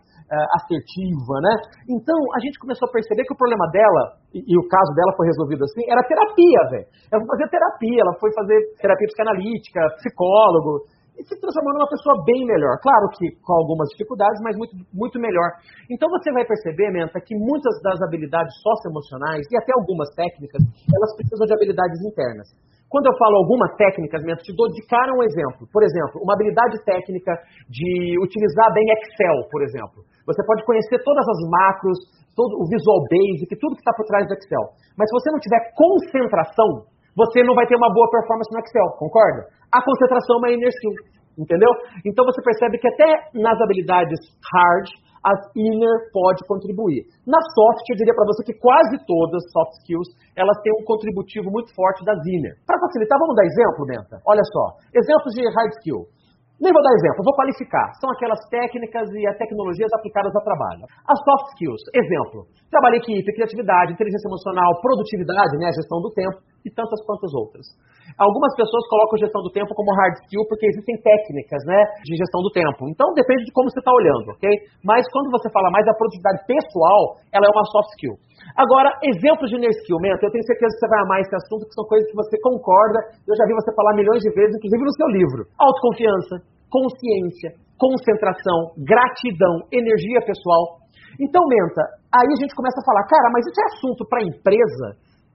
assertiva, 0.59 1.38
né? 1.42 1.54
Então, 1.88 2.16
a 2.35 2.40
gente 2.42 2.59
começou 2.59 2.88
a 2.88 2.92
perceber 2.92 3.23
que 3.25 3.35
o 3.35 3.38
problema 3.38 3.66
dela, 3.71 4.18
e, 4.35 4.42
e 4.42 4.54
o 4.59 4.66
caso 4.66 4.90
dela 4.95 5.14
foi 5.16 5.26
resolvido 5.26 5.62
assim, 5.62 5.87
era 5.87 6.02
terapia, 6.02 6.61
velho. 6.71 6.87
Ela 7.12 7.21
foi 7.23 7.30
fazer 7.30 7.49
terapia, 7.50 8.00
ela 8.02 8.14
foi 8.18 8.30
fazer 8.35 8.59
terapia 8.80 9.06
psicanalítica, 9.06 9.80
psicólogo, 10.02 10.87
e 11.16 11.25
se 11.25 11.35
transformou 11.40 11.73
numa 11.73 11.88
pessoa 11.88 12.12
bem 12.28 12.45
melhor. 12.45 12.76
Claro 12.85 13.09
que 13.16 13.33
com 13.40 13.54
algumas 13.56 13.88
dificuldades, 13.97 14.37
mas 14.45 14.56
muito, 14.56 14.76
muito 14.92 15.16
melhor. 15.18 15.49
Então 15.88 16.09
você 16.11 16.30
vai 16.33 16.45
perceber, 16.45 16.92
Menta, 16.92 17.18
que 17.21 17.35
muitas 17.35 17.73
das 17.80 18.00
habilidades 18.02 18.52
socioemocionais 18.61 19.47
e 19.49 19.56
até 19.56 19.73
algumas 19.73 20.12
técnicas, 20.12 20.61
elas 20.61 21.16
precisam 21.16 21.47
de 21.49 21.54
habilidades 21.54 22.00
internas. 22.04 22.49
Quando 22.87 23.07
eu 23.11 23.14
falo 23.19 23.43
algumas 23.43 23.75
técnicas, 23.75 24.23
Menta, 24.23 24.47
te 24.47 24.55
dou 24.55 24.71
de 24.71 24.78
cara 24.87 25.11
um 25.11 25.23
exemplo. 25.23 25.66
Por 25.73 25.83
exemplo, 25.83 26.23
uma 26.23 26.35
habilidade 26.35 26.78
técnica 26.87 27.35
de 27.66 28.14
utilizar 28.23 28.73
bem 28.73 28.87
Excel, 28.95 29.43
por 29.50 29.62
exemplo. 29.62 30.07
Você 30.23 30.43
pode 30.47 30.62
conhecer 30.64 31.02
todas 31.02 31.26
as 31.26 31.40
macros, 31.50 31.99
todo 32.38 32.55
o 32.62 32.69
Visual 32.71 33.02
Basic, 33.11 33.50
tudo 33.59 33.75
que 33.75 33.83
está 33.83 33.90
por 33.90 34.07
trás 34.07 34.26
do 34.31 34.35
Excel. 34.35 34.64
Mas 34.95 35.11
se 35.11 35.14
você 35.19 35.28
não 35.35 35.43
tiver 35.43 35.61
concentração, 35.75 36.87
você 37.16 37.43
não 37.43 37.55
vai 37.59 37.66
ter 37.66 37.75
uma 37.75 37.90
boa 37.90 38.07
performance 38.07 38.52
no 38.55 38.61
Excel, 38.62 38.88
concorda? 39.02 39.50
A 39.75 39.83
concentração 39.83 40.37
é 40.37 40.38
uma 40.38 40.50
inner 40.55 40.71
skill, 40.71 40.95
entendeu? 41.43 41.71
Então 42.07 42.23
você 42.23 42.38
percebe 42.38 42.78
que 42.78 42.87
até 42.87 43.35
nas 43.35 43.59
habilidades 43.59 44.21
hard, 44.47 44.87
as 45.26 45.42
inner 45.59 45.97
pode 46.14 46.47
contribuir. 46.47 47.02
Na 47.26 47.42
soft, 47.50 47.83
eu 47.90 47.99
diria 47.99 48.14
para 48.14 48.30
você 48.30 48.47
que 48.47 48.54
quase 48.62 48.95
todas 49.02 49.42
soft 49.50 49.83
skills, 49.83 50.06
elas 50.38 50.54
têm 50.62 50.71
um 50.78 50.87
contributivo 50.87 51.50
muito 51.50 51.75
forte 51.75 52.06
das 52.06 52.23
inner. 52.23 52.54
Para 52.62 52.78
facilitar, 52.78 53.18
vamos 53.18 53.35
dar 53.35 53.42
exemplo, 53.42 53.83
Menta? 53.90 54.16
Olha 54.23 54.45
só, 54.47 54.78
exemplos 54.95 55.35
de 55.35 55.42
hard 55.42 55.73
skill. 55.83 56.06
Nem 56.56 56.73
vou 56.73 56.80
dar 56.80 56.95
exemplo, 56.95 57.21
vou 57.21 57.37
qualificar. 57.37 57.92
São 58.00 58.09
aquelas 58.09 58.40
técnicas 58.49 59.12
e 59.12 59.28
as 59.28 59.37
tecnologias 59.37 59.92
aplicadas 59.92 60.33
ao 60.33 60.40
trabalho. 60.40 60.88
As 61.04 61.18
soft 61.21 61.52
skills, 61.52 61.83
exemplo, 61.92 62.49
trabalho 62.71 62.97
em 62.97 63.02
equipe, 63.04 63.35
criatividade, 63.35 63.92
inteligência 63.92 64.30
emocional, 64.30 64.80
produtividade, 64.80 65.52
né, 65.61 65.68
gestão 65.75 66.00
do 66.00 66.09
tempo 66.16 66.40
e 66.66 66.70
tantas 66.75 66.99
quantas 67.06 67.30
outras. 67.32 67.64
Algumas 68.18 68.50
pessoas 68.58 68.82
colocam 68.90 69.23
gestão 69.23 69.42
do 69.42 69.54
tempo 69.54 69.70
como 69.75 69.94
hard 69.94 70.14
skill 70.26 70.42
porque 70.50 70.66
existem 70.66 70.99
técnicas, 70.99 71.62
né, 71.66 71.80
de 72.02 72.18
gestão 72.18 72.42
do 72.42 72.50
tempo. 72.50 72.90
Então 72.90 73.14
depende 73.14 73.46
de 73.46 73.52
como 73.54 73.70
você 73.70 73.78
está 73.78 73.94
olhando, 73.94 74.35
ok? 74.35 74.46
Mas 74.82 75.06
quando 75.11 75.30
você 75.30 75.46
fala 75.50 75.70
mais 75.70 75.87
da 75.87 75.94
produtividade 75.94 76.42
pessoal, 76.46 77.23
ela 77.30 77.46
é 77.46 77.52
uma 77.54 77.66
soft 77.70 77.90
skill. 77.94 78.18
Agora, 78.54 78.90
exemplos 79.02 79.50
de 79.50 79.56
inner 79.58 79.75
skill, 79.82 79.99
Mento, 79.99 80.23
eu 80.23 80.30
tenho 80.30 80.46
certeza 80.46 80.70
que 80.75 80.80
você 80.82 80.90
vai 80.90 81.00
amar 81.02 81.18
esse 81.23 81.35
assunto, 81.35 81.66
que 81.66 81.75
são 81.75 81.85
coisas 81.87 82.06
que 82.06 82.16
você 82.16 82.37
concorda, 82.40 82.99
eu 83.26 83.35
já 83.35 83.44
vi 83.46 83.52
você 83.54 83.75
falar 83.75 83.94
milhões 83.94 84.23
de 84.23 84.30
vezes, 84.35 84.54
inclusive 84.54 84.82
no 84.87 84.96
seu 84.96 85.08
livro. 85.11 85.40
Autoconfiança, 85.58 86.35
consciência, 86.70 87.58
concentração, 87.76 88.76
gratidão, 88.80 89.66
energia 89.73 90.20
pessoal. 90.25 90.87
Então, 91.20 91.42
Menta, 91.49 91.82
aí 92.12 92.28
a 92.28 92.38
gente 92.40 92.54
começa 92.54 92.80
a 92.80 92.87
falar, 92.87 93.04
cara, 93.08 93.28
mas 93.32 93.46
isso 93.46 93.61
é 93.61 93.66
assunto 93.73 94.02
para 94.08 94.25
empresa? 94.25 94.87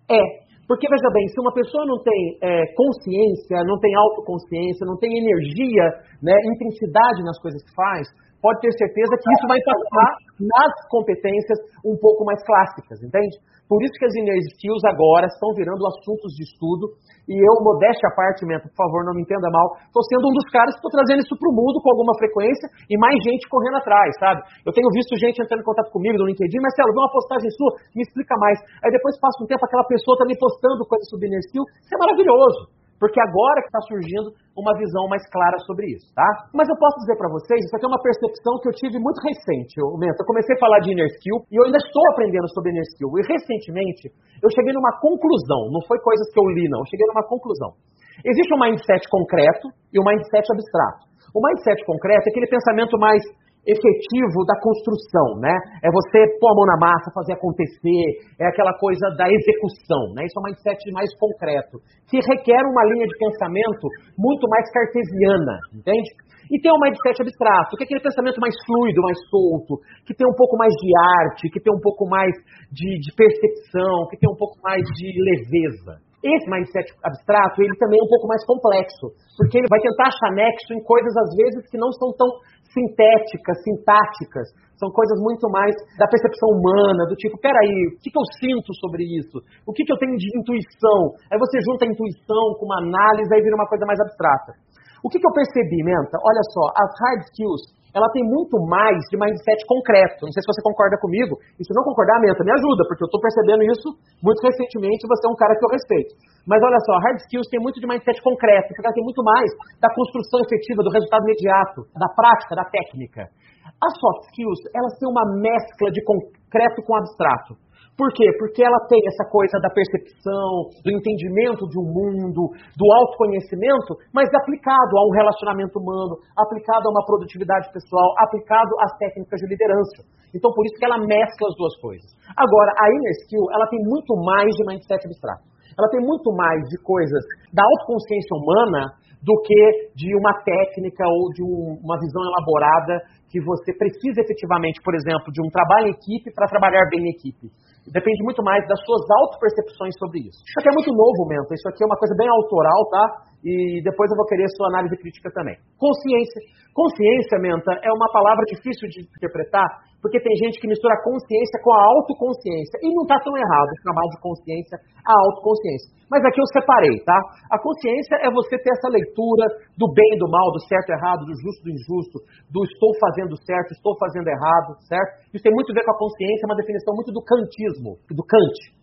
É. 0.09 0.40
Porque, 0.67 0.87
veja 0.87 1.09
bem, 1.13 1.27
se 1.27 1.39
uma 1.39 1.53
pessoa 1.53 1.85
não 1.85 1.99
tem 2.01 2.37
é, 2.41 2.63
consciência, 2.75 3.63
não 3.65 3.79
tem 3.79 3.93
autoconsciência, 3.95 4.85
não 4.85 4.97
tem 4.97 5.11
energia, 5.17 5.85
né, 6.21 6.33
intensidade 6.55 7.23
nas 7.23 7.39
coisas 7.41 7.61
que 7.63 7.73
faz, 7.75 8.07
pode 8.41 8.60
ter 8.60 8.74
certeza 8.74 9.13
que 9.15 9.29
isso 9.31 9.45
vai 9.48 9.62
passar 9.62 10.10
nas 10.41 10.74
competências 10.89 11.57
um 11.86 11.95
pouco 11.95 12.25
mais 12.25 12.41
clássicas, 12.43 12.98
entende? 13.05 13.38
Por 13.71 13.79
isso 13.88 13.95
que 13.95 14.03
as 14.03 14.15
inner 14.19 14.36
skills 14.51 14.83
agora 14.83 15.31
estão 15.31 15.55
virando 15.55 15.79
assuntos 15.88 16.36
de 16.36 16.43
estudo. 16.43 16.91
E 17.24 17.39
eu, 17.39 17.53
modéstia 17.63 18.10
à 18.10 18.12
parte, 18.12 18.43
Menta, 18.43 18.67
por 18.67 18.75
favor, 18.75 19.07
não 19.07 19.15
me 19.15 19.24
entenda 19.24 19.48
mal, 19.48 19.79
estou 19.88 20.03
sendo 20.12 20.27
um 20.27 20.36
dos 20.36 20.43
caras 20.51 20.75
que 20.75 20.83
estou 20.83 20.91
trazendo 20.91 21.24
isso 21.24 21.31
para 21.39 21.48
o 21.48 21.55
mundo 21.55 21.79
com 21.79 21.88
alguma 21.88 22.12
frequência 22.19 22.67
e 22.91 23.00
mais 23.00 23.15
gente 23.24 23.48
correndo 23.48 23.79
atrás, 23.79 24.12
sabe? 24.19 24.43
Eu 24.67 24.75
tenho 24.75 24.91
visto 24.91 25.15
gente 25.15 25.39
entrando 25.39 25.63
em 25.63 25.69
contato 25.69 25.88
comigo 25.88 26.19
no 26.19 26.27
LinkedIn, 26.27 26.60
Marcelo, 26.60 26.91
vê 26.91 27.00
uma 27.00 27.15
postagem 27.15 27.48
sua, 27.55 27.71
me 27.95 28.03
explica 28.03 28.36
mais. 28.43 28.60
Aí 28.83 28.91
depois 28.91 29.15
passa 29.24 29.39
um 29.39 29.48
tempo, 29.48 29.63
aquela 29.63 29.88
pessoa 29.88 30.19
está 30.19 30.25
me 30.27 30.36
postando 30.36 30.83
coisas 30.83 31.07
sobre 31.07 31.31
inner 31.31 31.39
skill. 31.48 31.63
Isso 31.79 31.95
é 31.95 32.00
maravilhoso 32.01 32.80
porque 33.01 33.17
agora 33.17 33.65
que 33.65 33.74
está 33.74 33.81
surgindo 33.89 34.29
uma 34.53 34.77
visão 34.77 35.10
mais 35.10 35.25
clara 35.34 35.58
sobre 35.65 35.89
isso, 35.89 36.05
tá? 36.13 36.46
Mas 36.53 36.70
eu 36.70 36.77
posso 36.77 37.01
dizer 37.01 37.17
para 37.17 37.34
vocês, 37.34 37.58
isso 37.65 37.74
aqui 37.74 37.81
é 37.81 37.89
uma 37.89 37.98
percepção 37.98 38.62
que 38.62 38.70
eu 38.70 38.75
tive 38.77 39.01
muito 39.01 39.17
recente. 39.25 39.74
Eu, 39.81 39.98
eu 39.98 40.25
comecei 40.29 40.53
a 40.53 40.62
falar 40.62 40.86
de 40.86 40.93
inner 40.93 41.10
skill 41.17 41.41
e 41.50 41.58
eu 41.58 41.65
ainda 41.65 41.81
estou 41.81 42.05
aprendendo 42.13 42.46
sobre 42.53 42.70
inner 42.70 42.86
skill. 42.93 43.10
E 43.17 43.25
recentemente 43.25 44.13
eu 44.38 44.50
cheguei 44.53 44.70
numa 44.70 44.93
conclusão, 45.01 45.74
não 45.74 45.81
foi 45.89 45.98
coisas 46.05 46.29
que 46.29 46.38
eu 46.38 46.46
li, 46.53 46.70
não, 46.70 46.86
eu 46.86 46.89
cheguei 46.93 47.10
numa 47.10 47.25
conclusão. 47.25 47.74
Existe 48.22 48.53
um 48.53 48.62
mindset 48.62 49.01
concreto 49.10 49.74
e 49.89 49.98
um 49.98 50.05
mindset 50.05 50.46
abstrato. 50.46 51.10
O 51.34 51.41
mindset 51.41 51.81
concreto 51.89 52.22
é 52.22 52.29
aquele 52.29 52.46
pensamento 52.53 53.01
mais 53.01 53.25
efetivo 53.65 54.41
da 54.45 54.57
construção, 54.57 55.37
né? 55.37 55.53
É 55.85 55.89
você 55.93 56.25
pôr 56.41 56.49
a 56.49 56.55
mão 56.57 56.65
na 56.65 56.77
massa, 56.81 57.13
fazer 57.13 57.33
acontecer, 57.33 58.03
é 58.39 58.45
aquela 58.49 58.73
coisa 58.77 59.13
da 59.17 59.29
execução, 59.29 60.13
né? 60.17 60.25
Isso 60.25 60.37
é 60.37 60.41
um 60.41 60.47
mindset 60.49 60.81
mais 60.91 61.09
concreto, 61.17 61.77
que 62.09 62.17
requer 62.17 62.61
uma 62.65 62.83
linha 62.89 63.05
de 63.05 63.15
pensamento 63.17 63.85
muito 64.17 64.49
mais 64.49 64.65
cartesiana, 64.73 65.55
entende? 65.73 66.09
E 66.51 66.59
tem 66.59 66.73
um 66.73 66.81
mindset 66.83 67.21
abstrato, 67.21 67.77
que 67.77 67.83
é 67.83 67.85
aquele 67.85 68.01
pensamento 68.01 68.41
mais 68.41 68.55
fluido, 68.65 69.01
mais 69.01 69.17
solto, 69.29 69.79
que 70.05 70.13
tem 70.13 70.27
um 70.27 70.35
pouco 70.35 70.57
mais 70.57 70.73
de 70.73 70.89
arte, 71.23 71.49
que 71.49 71.61
tem 71.61 71.71
um 71.71 71.79
pouco 71.79 72.03
mais 72.09 72.33
de, 72.71 72.99
de 72.99 73.15
percepção, 73.15 74.09
que 74.09 74.17
tem 74.17 74.27
um 74.27 74.35
pouco 74.35 74.59
mais 74.61 74.83
de 74.83 75.07
leveza. 75.15 76.10
Esse 76.21 76.45
mindset 76.45 76.85
abstrato, 77.01 77.65
ele 77.65 77.73
também 77.81 77.97
é 77.97 78.03
um 78.05 78.13
pouco 78.13 78.29
mais 78.29 78.45
complexo, 78.45 79.09
porque 79.37 79.57
ele 79.57 79.65
vai 79.65 79.81
tentar 79.81 80.05
achar 80.05 80.29
nexo 80.37 80.69
em 80.77 80.81
coisas, 80.85 81.09
às 81.17 81.31
vezes, 81.33 81.65
que 81.65 81.81
não 81.81 81.89
são 81.97 82.13
tão 82.13 82.29
sintéticas, 82.69 83.57
sintáticas. 83.65 84.47
São 84.77 84.89
coisas 84.93 85.17
muito 85.21 85.45
mais 85.49 85.73
da 85.97 86.09
percepção 86.09 86.49
humana, 86.57 87.05
do 87.05 87.17
tipo, 87.17 87.37
peraí, 87.37 87.93
o 87.93 88.01
que, 88.01 88.09
que 88.09 88.17
eu 88.17 88.27
sinto 88.41 88.69
sobre 88.81 89.05
isso? 89.05 89.37
O 89.65 89.73
que, 89.73 89.85
que 89.85 89.93
eu 89.93 89.97
tenho 89.97 90.17
de 90.17 90.25
intuição? 90.37 91.17
Aí 91.29 91.37
você 91.37 91.57
junta 91.65 91.85
a 91.85 91.91
intuição 91.91 92.57
com 92.57 92.65
uma 92.65 92.81
análise, 92.81 93.29
aí 93.33 93.41
vira 93.41 93.57
uma 93.57 93.69
coisa 93.69 93.85
mais 93.85 93.99
abstrata. 94.01 94.57
O 95.01 95.09
que, 95.09 95.17
que 95.17 95.25
eu 95.25 95.33
percebi, 95.33 95.81
Menta? 95.85 96.17
Olha 96.21 96.43
só, 96.53 96.63
as 96.77 96.91
hard 97.01 97.21
skills, 97.29 97.61
ela 97.93 98.07
tem 98.15 98.24
muito 98.24 98.55
mais 98.67 98.98
de 99.12 99.19
mindset 99.19 99.62
concreto. 99.67 100.24
Não 100.24 100.33
sei 100.33 100.41
se 100.41 100.50
você 100.50 100.63
concorda 100.63 100.95
comigo. 101.00 101.36
E 101.60 101.62
se 101.63 101.71
não 101.75 101.83
concordar, 101.83 102.19
Menta, 102.24 102.43
me 102.43 102.51
ajuda, 102.55 102.88
porque 102.88 103.03
eu 103.03 103.10
estou 103.12 103.19
percebendo 103.19 103.63
isso 103.67 103.88
muito 104.24 104.39
recentemente 104.41 105.07
você 105.07 105.27
é 105.27 105.29
um 105.29 105.36
cara 105.36 105.55
que 105.55 105.63
eu 105.65 105.71
respeito. 105.75 106.15
Mas 106.48 106.63
olha 106.63 106.79
só, 106.88 106.93
hard 107.03 107.19
skills 107.27 107.48
tem 107.51 107.60
muito 107.62 107.79
de 107.79 107.88
mindset 107.88 108.17
concreto, 108.24 108.74
porque 108.74 108.88
ela 108.88 108.95
tem 108.95 109.03
muito 109.03 109.21
mais 109.21 109.50
da 109.77 109.91
construção 109.93 110.39
efetiva, 110.41 110.81
do 110.81 110.89
resultado 110.89 111.24
imediato, 111.27 111.86
da 111.93 112.10
prática, 112.15 112.55
da 112.55 112.65
técnica. 112.65 113.29
As 113.77 113.93
soft 114.00 114.31
skills, 114.31 114.60
elas 114.74 114.98
têm 114.98 115.10
uma 115.10 115.25
mescla 115.38 115.91
de 115.91 116.01
concreto 116.01 116.81
com 116.81 116.95
abstrato. 116.95 117.53
Por 118.01 118.10
quê? 118.17 118.25
Porque 118.41 118.65
ela 118.65 118.81
tem 118.89 118.98
essa 119.05 119.29
coisa 119.29 119.62
da 119.62 119.70
percepção, 119.70 120.74
do 120.81 120.89
entendimento 120.89 121.70
de 121.70 121.77
um 121.77 121.86
mundo, 121.86 122.50
do 122.74 122.86
autoconhecimento, 122.98 123.93
mas 124.10 124.25
aplicado 124.34 124.98
a 124.98 125.05
um 125.05 125.13
relacionamento 125.13 125.77
humano, 125.77 126.17
aplicado 126.34 126.89
a 126.89 126.91
uma 126.98 127.05
produtividade 127.05 127.70
pessoal, 127.70 128.10
aplicado 128.17 128.74
às 128.81 128.98
técnicas 128.98 129.38
de 129.38 129.53
liderança. 129.53 130.01
Então, 130.34 130.50
por 130.50 130.65
isso 130.65 130.81
que 130.81 130.86
ela 130.89 130.98
mescla 130.98 131.46
as 131.46 131.53
duas 131.62 131.77
coisas. 131.77 132.10
Agora, 132.34 132.74
a 132.74 132.89
inner 132.89 133.13
skill, 133.22 133.46
ela 133.53 133.70
tem 133.70 133.77
muito 133.86 134.17
mais 134.25 134.50
de 134.50 134.65
mindset 134.65 135.05
abstrato. 135.05 135.46
Ela 135.77 135.89
tem 135.93 136.01
muito 136.01 136.34
mais 136.34 136.58
de 136.74 136.81
coisas 136.81 137.22
da 137.53 137.62
autoconsciência 137.62 138.34
humana 138.34 138.98
do 139.22 139.38
que 139.46 139.93
de 139.93 140.10
uma 140.17 140.34
técnica 140.41 141.05
ou 141.05 141.29
de 141.29 141.46
um, 141.46 141.77
uma 141.86 142.01
visão 142.01 142.25
elaborada 142.25 142.98
que 143.29 143.38
você 143.39 143.72
precisa 143.77 144.25
efetivamente, 144.25 144.81
por 144.81 144.98
exemplo, 144.98 145.29
de 145.29 145.38
um 145.38 145.53
trabalho 145.53 145.88
em 145.88 145.96
equipe 145.96 146.34
para 146.34 146.50
trabalhar 146.50 146.89
bem 146.89 147.05
em 147.05 147.13
equipe. 147.13 147.53
Depende 147.89 148.21
muito 148.23 148.43
mais 148.43 148.61
das 148.67 148.77
suas 148.85 149.01
auto-percepções 149.09 149.97
sobre 149.97 150.21
isso. 150.21 150.38
Isso 150.38 150.57
aqui 150.61 150.69
é 150.69 150.75
muito 150.77 150.93
novo, 150.93 151.25
Menta. 151.25 151.53
Isso 151.55 151.67
aqui 151.67 151.81
é 151.81 151.88
uma 151.88 151.97
coisa 151.97 152.13
bem 152.13 152.29
autoral, 152.29 152.79
tá? 152.93 153.03
E 153.43 153.81
depois 153.81 154.10
eu 154.10 154.17
vou 154.17 154.25
querer 154.25 154.45
sua 154.53 154.67
análise 154.69 154.95
crítica 154.98 155.29
também. 155.33 155.57
Consciência. 155.77 156.42
Consciência, 156.72 157.35
Menta, 157.42 157.74
é 157.83 157.92
uma 157.92 158.07
palavra 158.13 158.46
difícil 158.48 158.87
de 158.87 159.03
interpretar, 159.03 159.68
porque 160.00 160.24
tem 160.24 160.31
gente 160.39 160.55
que 160.55 160.72
mistura 160.72 161.03
consciência 161.03 161.59
com 161.59 161.74
a 161.74 161.83
autoconsciência. 161.83 162.79
E 162.79 162.96
não 162.96 163.03
está 163.03 163.20
tão 163.20 163.35
errado 163.35 163.70
chamar 163.83 164.07
de 164.07 164.18
consciência 164.24 164.79
a 165.03 165.11
autoconsciência. 165.11 165.92
Mas 166.07 166.24
aqui 166.24 166.39
eu 166.39 166.48
separei, 166.53 166.96
tá? 167.03 167.18
A 167.51 167.59
consciência 167.59 168.24
é 168.24 168.31
você 168.31 168.55
ter 168.55 168.72
essa 168.72 168.87
leitura 168.87 169.48
do 169.75 169.92
bem 169.92 170.15
e 170.15 170.20
do 170.20 170.31
mal, 170.31 170.48
do 170.51 170.63
certo 170.63 170.92
e 170.92 170.96
errado, 170.96 171.27
do 171.27 171.35
justo 171.35 171.59
e 171.59 171.65
do 171.68 171.75
injusto, 171.75 172.18
do 172.48 172.63
estou 172.63 172.92
fazendo 173.03 173.35
certo, 173.44 173.75
estou 173.75 173.96
fazendo 174.00 174.27
errado, 174.27 174.79
certo? 174.87 175.27
Isso 175.33 175.44
tem 175.44 175.51
muito 175.51 175.72
a 175.72 175.75
ver 175.75 175.83
com 175.83 175.92
a 175.92 176.00
consciência, 176.00 176.44
é 176.44 176.50
uma 176.51 176.59
definição 176.59 176.96
muito 176.96 177.11
do 177.11 177.24
kantismo, 177.24 178.00
do 178.11 178.24
Kant. 178.24 178.80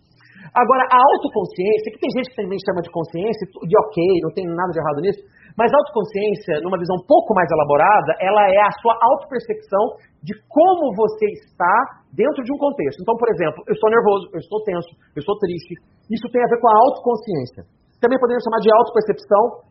Agora, 0.55 0.83
a 0.91 0.99
autoconsciência, 0.99 1.93
que 1.93 2.01
tem 2.01 2.11
gente 2.11 2.31
que 2.31 2.39
também 2.39 2.59
chama 2.65 2.81
de 2.81 2.91
consciência, 2.91 3.45
de 3.47 3.75
ok, 3.75 3.99
não 4.23 4.33
tem 4.33 4.47
nada 4.47 4.71
de 4.73 4.79
errado 4.81 5.01
nisso, 5.03 5.23
mas 5.59 5.75
autoconsciência, 5.75 6.63
numa 6.63 6.79
visão 6.79 6.97
um 6.97 7.07
pouco 7.07 7.35
mais 7.35 7.51
elaborada, 7.51 8.15
ela 8.23 8.47
é 8.47 8.63
a 8.63 8.73
sua 8.79 8.95
autopercepção 8.95 9.99
de 10.23 10.35
como 10.47 10.95
você 10.95 11.27
está 11.43 12.03
dentro 12.15 12.43
de 12.47 12.51
um 12.55 12.59
contexto. 12.59 13.03
Então, 13.03 13.19
por 13.19 13.29
exemplo, 13.31 13.63
eu 13.67 13.75
estou 13.75 13.91
nervoso, 13.91 14.31
eu 14.33 14.41
estou 14.41 14.63
tenso, 14.63 14.93
eu 15.15 15.21
estou 15.21 15.37
triste. 15.39 15.75
Isso 16.07 16.31
tem 16.31 16.43
a 16.43 16.51
ver 16.51 16.61
com 16.63 16.69
a 16.71 16.79
autoconsciência. 16.87 17.63
Também 17.99 18.19
poderíamos 18.23 18.47
chamar 18.47 18.63
de 18.63 18.71
autopercepção 18.71 19.67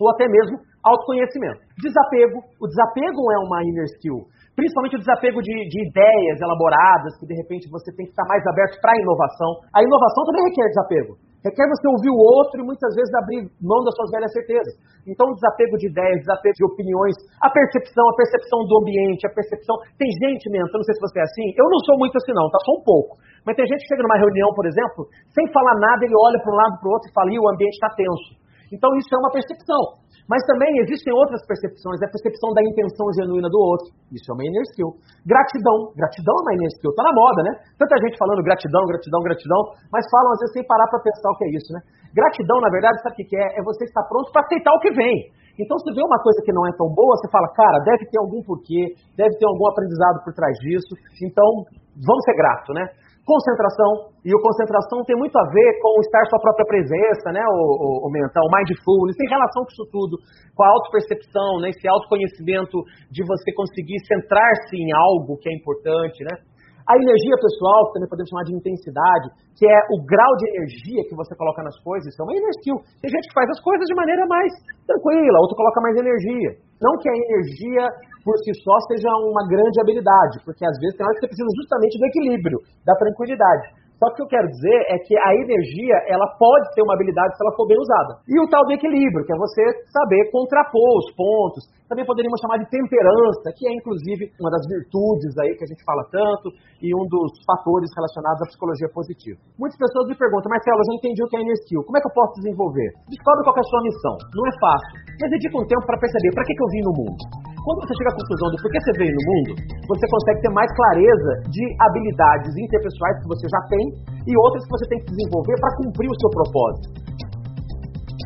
ou 0.00 0.08
até 0.12 0.28
mesmo 0.28 0.56
autoconhecimento. 0.86 1.60
Desapego. 1.82 2.38
O 2.62 2.66
desapego 2.70 3.22
é 3.34 3.38
uma 3.42 3.58
inner 3.66 3.90
skill. 3.98 4.30
Principalmente 4.54 4.96
o 4.96 5.02
desapego 5.02 5.42
de, 5.42 5.52
de 5.52 5.78
ideias 5.90 6.38
elaboradas, 6.40 7.18
que 7.18 7.26
de 7.26 7.34
repente 7.34 7.68
você 7.68 7.92
tem 7.92 8.06
que 8.06 8.14
estar 8.14 8.24
mais 8.24 8.40
aberto 8.46 8.80
para 8.80 8.94
a 8.94 9.00
inovação. 9.02 9.50
A 9.74 9.82
inovação 9.82 10.24
também 10.24 10.48
requer 10.48 10.68
desapego 10.70 11.26
requer 11.46 11.66
você 11.70 11.86
ouvir 11.86 12.10
o 12.10 12.18
outro 12.18 12.58
e 12.58 12.66
muitas 12.66 12.90
vezes 12.98 13.12
abrir 13.14 13.46
mão 13.62 13.78
das 13.86 13.94
suas 13.94 14.10
velhas 14.10 14.32
certezas. 14.34 14.74
Então, 15.06 15.30
desapego 15.30 15.78
de 15.78 15.86
ideias, 15.86 16.18
desapego 16.26 16.58
de 16.58 16.66
opiniões, 16.66 17.14
a 17.38 17.46
percepção, 17.46 18.02
a 18.10 18.16
percepção 18.18 18.58
do 18.66 18.82
ambiente, 18.82 19.22
a 19.22 19.30
percepção. 19.30 19.78
Tem 19.94 20.10
gente, 20.10 20.50
mesmo, 20.50 20.66
eu 20.66 20.82
não 20.82 20.86
sei 20.86 20.94
se 20.98 21.06
você 21.06 21.22
é 21.22 21.26
assim, 21.26 21.46
eu 21.54 21.66
não 21.70 21.80
sou 21.86 21.94
muito 22.02 22.18
assim, 22.18 22.34
não, 22.34 22.50
tá 22.50 22.58
só 22.66 22.74
um 22.74 22.82
pouco. 22.82 23.14
Mas 23.46 23.54
tem 23.54 23.62
gente 23.62 23.86
que 23.86 23.90
chega 23.94 24.02
numa 24.02 24.18
reunião, 24.18 24.50
por 24.58 24.66
exemplo, 24.66 25.06
sem 25.30 25.46
falar 25.54 25.78
nada, 25.78 26.02
ele 26.02 26.18
olha 26.18 26.38
para 26.42 26.50
um 26.50 26.58
lado 26.58 26.74
para 26.82 26.88
o 26.90 26.92
outro 26.98 27.06
e 27.06 27.14
fala, 27.14 27.30
e 27.30 27.38
o 27.38 27.46
ambiente 27.46 27.78
está 27.78 27.94
tenso. 27.94 28.34
Então, 28.74 28.90
isso 28.98 29.14
é 29.14 29.18
uma 29.22 29.30
percepção. 29.30 30.02
Mas 30.26 30.42
também 30.42 30.68
existem 30.82 31.14
outras 31.14 31.38
percepções, 31.46 32.02
a 32.02 32.10
percepção 32.10 32.50
da 32.50 32.62
intenção 32.66 33.06
genuína 33.14 33.46
do 33.46 33.58
outro. 33.62 33.94
Isso 34.10 34.26
é 34.26 34.34
uma 34.34 34.42
inner 34.42 34.66
skill. 34.74 34.98
Gratidão. 35.22 35.94
Gratidão 35.94 36.34
é 36.34 36.42
uma 36.42 36.54
inner 36.58 36.70
skill. 36.74 36.90
Tá 36.98 37.06
na 37.06 37.14
moda, 37.14 37.40
né? 37.46 37.52
Tanta 37.78 37.94
gente 38.02 38.18
falando 38.18 38.42
gratidão, 38.42 38.82
gratidão, 38.90 39.20
gratidão, 39.22 39.60
mas 39.94 40.02
falam 40.10 40.34
às 40.34 40.40
vezes 40.42 40.54
sem 40.58 40.64
parar 40.66 40.86
para 40.90 40.98
pensar 40.98 41.30
o 41.30 41.36
que 41.38 41.46
é 41.46 41.50
isso, 41.54 41.70
né? 41.70 41.80
Gratidão, 42.10 42.58
na 42.58 42.70
verdade, 42.74 42.98
sabe 43.06 43.14
o 43.14 43.18
que 43.22 43.36
é? 43.38 43.46
É 43.54 43.62
você 43.62 43.86
estar 43.86 44.02
pronto 44.10 44.32
para 44.34 44.42
aceitar 44.42 44.74
o 44.74 44.82
que 44.82 44.90
vem. 44.90 45.30
Então, 45.56 45.78
se 45.80 45.88
vê 45.94 46.02
uma 46.04 46.20
coisa 46.20 46.42
que 46.44 46.52
não 46.52 46.68
é 46.68 46.72
tão 46.76 46.88
boa, 46.92 47.16
você 47.16 47.30
fala, 47.32 47.48
cara, 47.54 47.80
deve 47.80 48.04
ter 48.10 48.18
algum 48.20 48.42
porquê, 48.44 48.92
deve 49.16 49.32
ter 49.40 49.46
algum 49.46 49.64
aprendizado 49.70 50.20
por 50.20 50.34
trás 50.34 50.52
disso. 50.60 50.92
Então, 51.24 51.64
vamos 51.96 52.22
ser 52.28 52.36
grato, 52.36 52.74
né? 52.74 52.84
Concentração, 53.26 54.14
e 54.22 54.30
o 54.30 54.38
concentração 54.38 55.02
tem 55.02 55.18
muito 55.18 55.34
a 55.34 55.42
ver 55.50 55.82
com 55.82 55.98
estar 55.98 56.22
sua 56.30 56.38
própria 56.38 56.64
presença, 56.64 57.34
né, 57.34 57.42
o, 57.42 58.06
o, 58.06 58.06
o 58.06 58.10
mental, 58.14 58.46
o 58.46 58.52
mindfulness, 58.54 59.18
tem 59.18 59.26
relação 59.26 59.66
com 59.66 59.72
isso 59.74 59.86
tudo, 59.90 60.14
com 60.54 60.62
a 60.62 60.70
autopercepção, 60.70 61.58
né, 61.58 61.74
esse 61.74 61.88
autoconhecimento 61.90 62.78
de 63.10 63.26
você 63.26 63.50
conseguir 63.50 63.98
centrar-se 64.06 64.78
em 64.78 64.94
algo 64.94 65.36
que 65.42 65.50
é 65.50 65.54
importante, 65.58 66.22
né. 66.22 66.38
A 66.86 66.94
energia 66.94 67.34
pessoal, 67.42 67.90
que 67.90 67.98
também 67.98 68.06
podemos 68.06 68.30
chamar 68.30 68.46
de 68.46 68.54
intensidade, 68.54 69.26
que 69.58 69.66
é 69.66 69.78
o 69.90 69.98
grau 70.06 70.32
de 70.38 70.46
energia 70.54 71.02
que 71.10 71.18
você 71.18 71.34
coloca 71.34 71.58
nas 71.66 71.74
coisas, 71.82 72.06
isso 72.06 72.22
é 72.22 72.24
uma 72.24 72.38
energia. 72.38 72.78
Tem 73.02 73.10
gente 73.10 73.26
que 73.26 73.34
faz 73.34 73.50
as 73.50 73.58
coisas 73.58 73.82
de 73.90 73.94
maneira 73.98 74.22
mais 74.30 74.54
tranquila, 74.86 75.42
outro 75.42 75.58
coloca 75.58 75.82
mais 75.82 75.98
energia. 75.98 76.62
Não 76.78 76.94
que 77.02 77.10
a 77.10 77.16
energia 77.26 77.90
por 78.22 78.38
si 78.38 78.54
só 78.62 78.78
seja 78.86 79.10
uma 79.18 79.42
grande 79.50 79.82
habilidade, 79.82 80.38
porque 80.46 80.62
às 80.62 80.78
vezes 80.78 80.94
tem 80.94 81.02
hora 81.02 81.14
que 81.18 81.26
você 81.26 81.30
precisa 81.34 81.50
justamente 81.58 81.98
do 81.98 82.06
equilíbrio, 82.06 82.58
da 82.86 82.94
tranquilidade. 82.94 83.66
Só 83.98 84.12
que 84.12 84.22
o 84.22 84.28
que 84.28 84.36
eu 84.36 84.38
quero 84.38 84.46
dizer 84.46 84.78
é 84.92 84.96
que 85.02 85.16
a 85.16 85.30
energia, 85.42 85.96
ela 86.06 86.28
pode 86.38 86.70
ser 86.74 86.82
uma 86.82 86.94
habilidade 86.94 87.34
se 87.34 87.42
ela 87.42 87.56
for 87.56 87.66
bem 87.66 87.80
usada. 87.80 88.20
E 88.28 88.38
o 88.38 88.46
tal 88.46 88.62
do 88.62 88.76
equilíbrio, 88.76 89.24
que 89.24 89.32
é 89.32 89.38
você 89.38 89.62
saber 89.88 90.30
contrapor 90.30 91.02
os 91.02 91.10
pontos. 91.16 91.64
Também 91.86 92.02
poderíamos 92.02 92.38
chamar 92.42 92.58
de 92.58 92.66
temperança, 92.66 93.46
que 93.54 93.62
é 93.62 93.72
inclusive 93.78 94.26
uma 94.42 94.50
das 94.50 94.64
virtudes 94.66 95.32
aí 95.38 95.54
que 95.54 95.62
a 95.62 95.70
gente 95.70 95.82
fala 95.86 96.02
tanto 96.10 96.50
e 96.82 96.90
um 96.90 97.06
dos 97.06 97.30
fatores 97.46 97.86
relacionados 97.94 98.42
à 98.42 98.46
psicologia 98.50 98.90
positiva. 98.90 99.38
Muitas 99.54 99.78
pessoas 99.78 100.10
me 100.10 100.18
perguntam, 100.18 100.50
Marcelo, 100.50 100.82
eu 100.82 100.86
já 100.90 100.94
entendi 100.98 101.20
o 101.22 101.28
que 101.30 101.36
é 101.38 101.40
inner 101.46 101.58
skill, 101.62 101.86
como 101.86 101.94
é 101.94 102.00
que 102.02 102.08
eu 102.10 102.16
posso 102.18 102.32
desenvolver? 102.42 102.90
Descobre 103.06 103.40
qual 103.46 103.54
é 103.54 103.62
a 103.62 103.70
sua 103.70 103.82
missão. 103.86 104.14
Não 104.34 104.44
é 104.50 104.52
fácil, 104.58 104.92
mas 105.14 105.30
dedica 105.30 105.54
um 105.54 105.66
tempo 105.70 105.84
para 105.86 105.98
perceber 106.02 106.30
para 106.34 106.42
que, 106.42 106.52
que 106.58 106.62
eu 106.66 106.70
vim 106.74 106.82
no 106.90 106.94
mundo. 107.06 107.22
quando 107.62 107.78
você 107.86 107.94
chega 107.98 108.10
à 108.10 108.16
conclusão 108.18 108.46
do 108.50 108.58
porquê 108.62 108.78
você 108.82 108.94
veio 108.98 109.14
no 109.14 109.24
mundo, 109.30 109.50
você 109.86 110.04
consegue 110.10 110.38
ter 110.42 110.52
mais 110.54 110.70
clareza 110.74 111.32
de 111.54 111.64
habilidades 111.86 112.50
interpessoais 112.50 113.16
que 113.22 113.30
você 113.30 113.46
já 113.46 113.62
tem 113.70 113.84
e 114.26 114.32
outras 114.42 114.62
que 114.66 114.72
você 114.74 114.86
tem 114.90 114.98
que 115.06 115.10
desenvolver 115.14 115.54
para 115.62 115.70
cumprir 115.78 116.10
o 116.10 116.18
seu 116.18 116.30
propósito. 116.34 116.86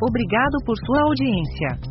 Obrigado 0.01 0.57
por 0.65 0.73
sua 0.81 1.01
audiência. 1.13 1.90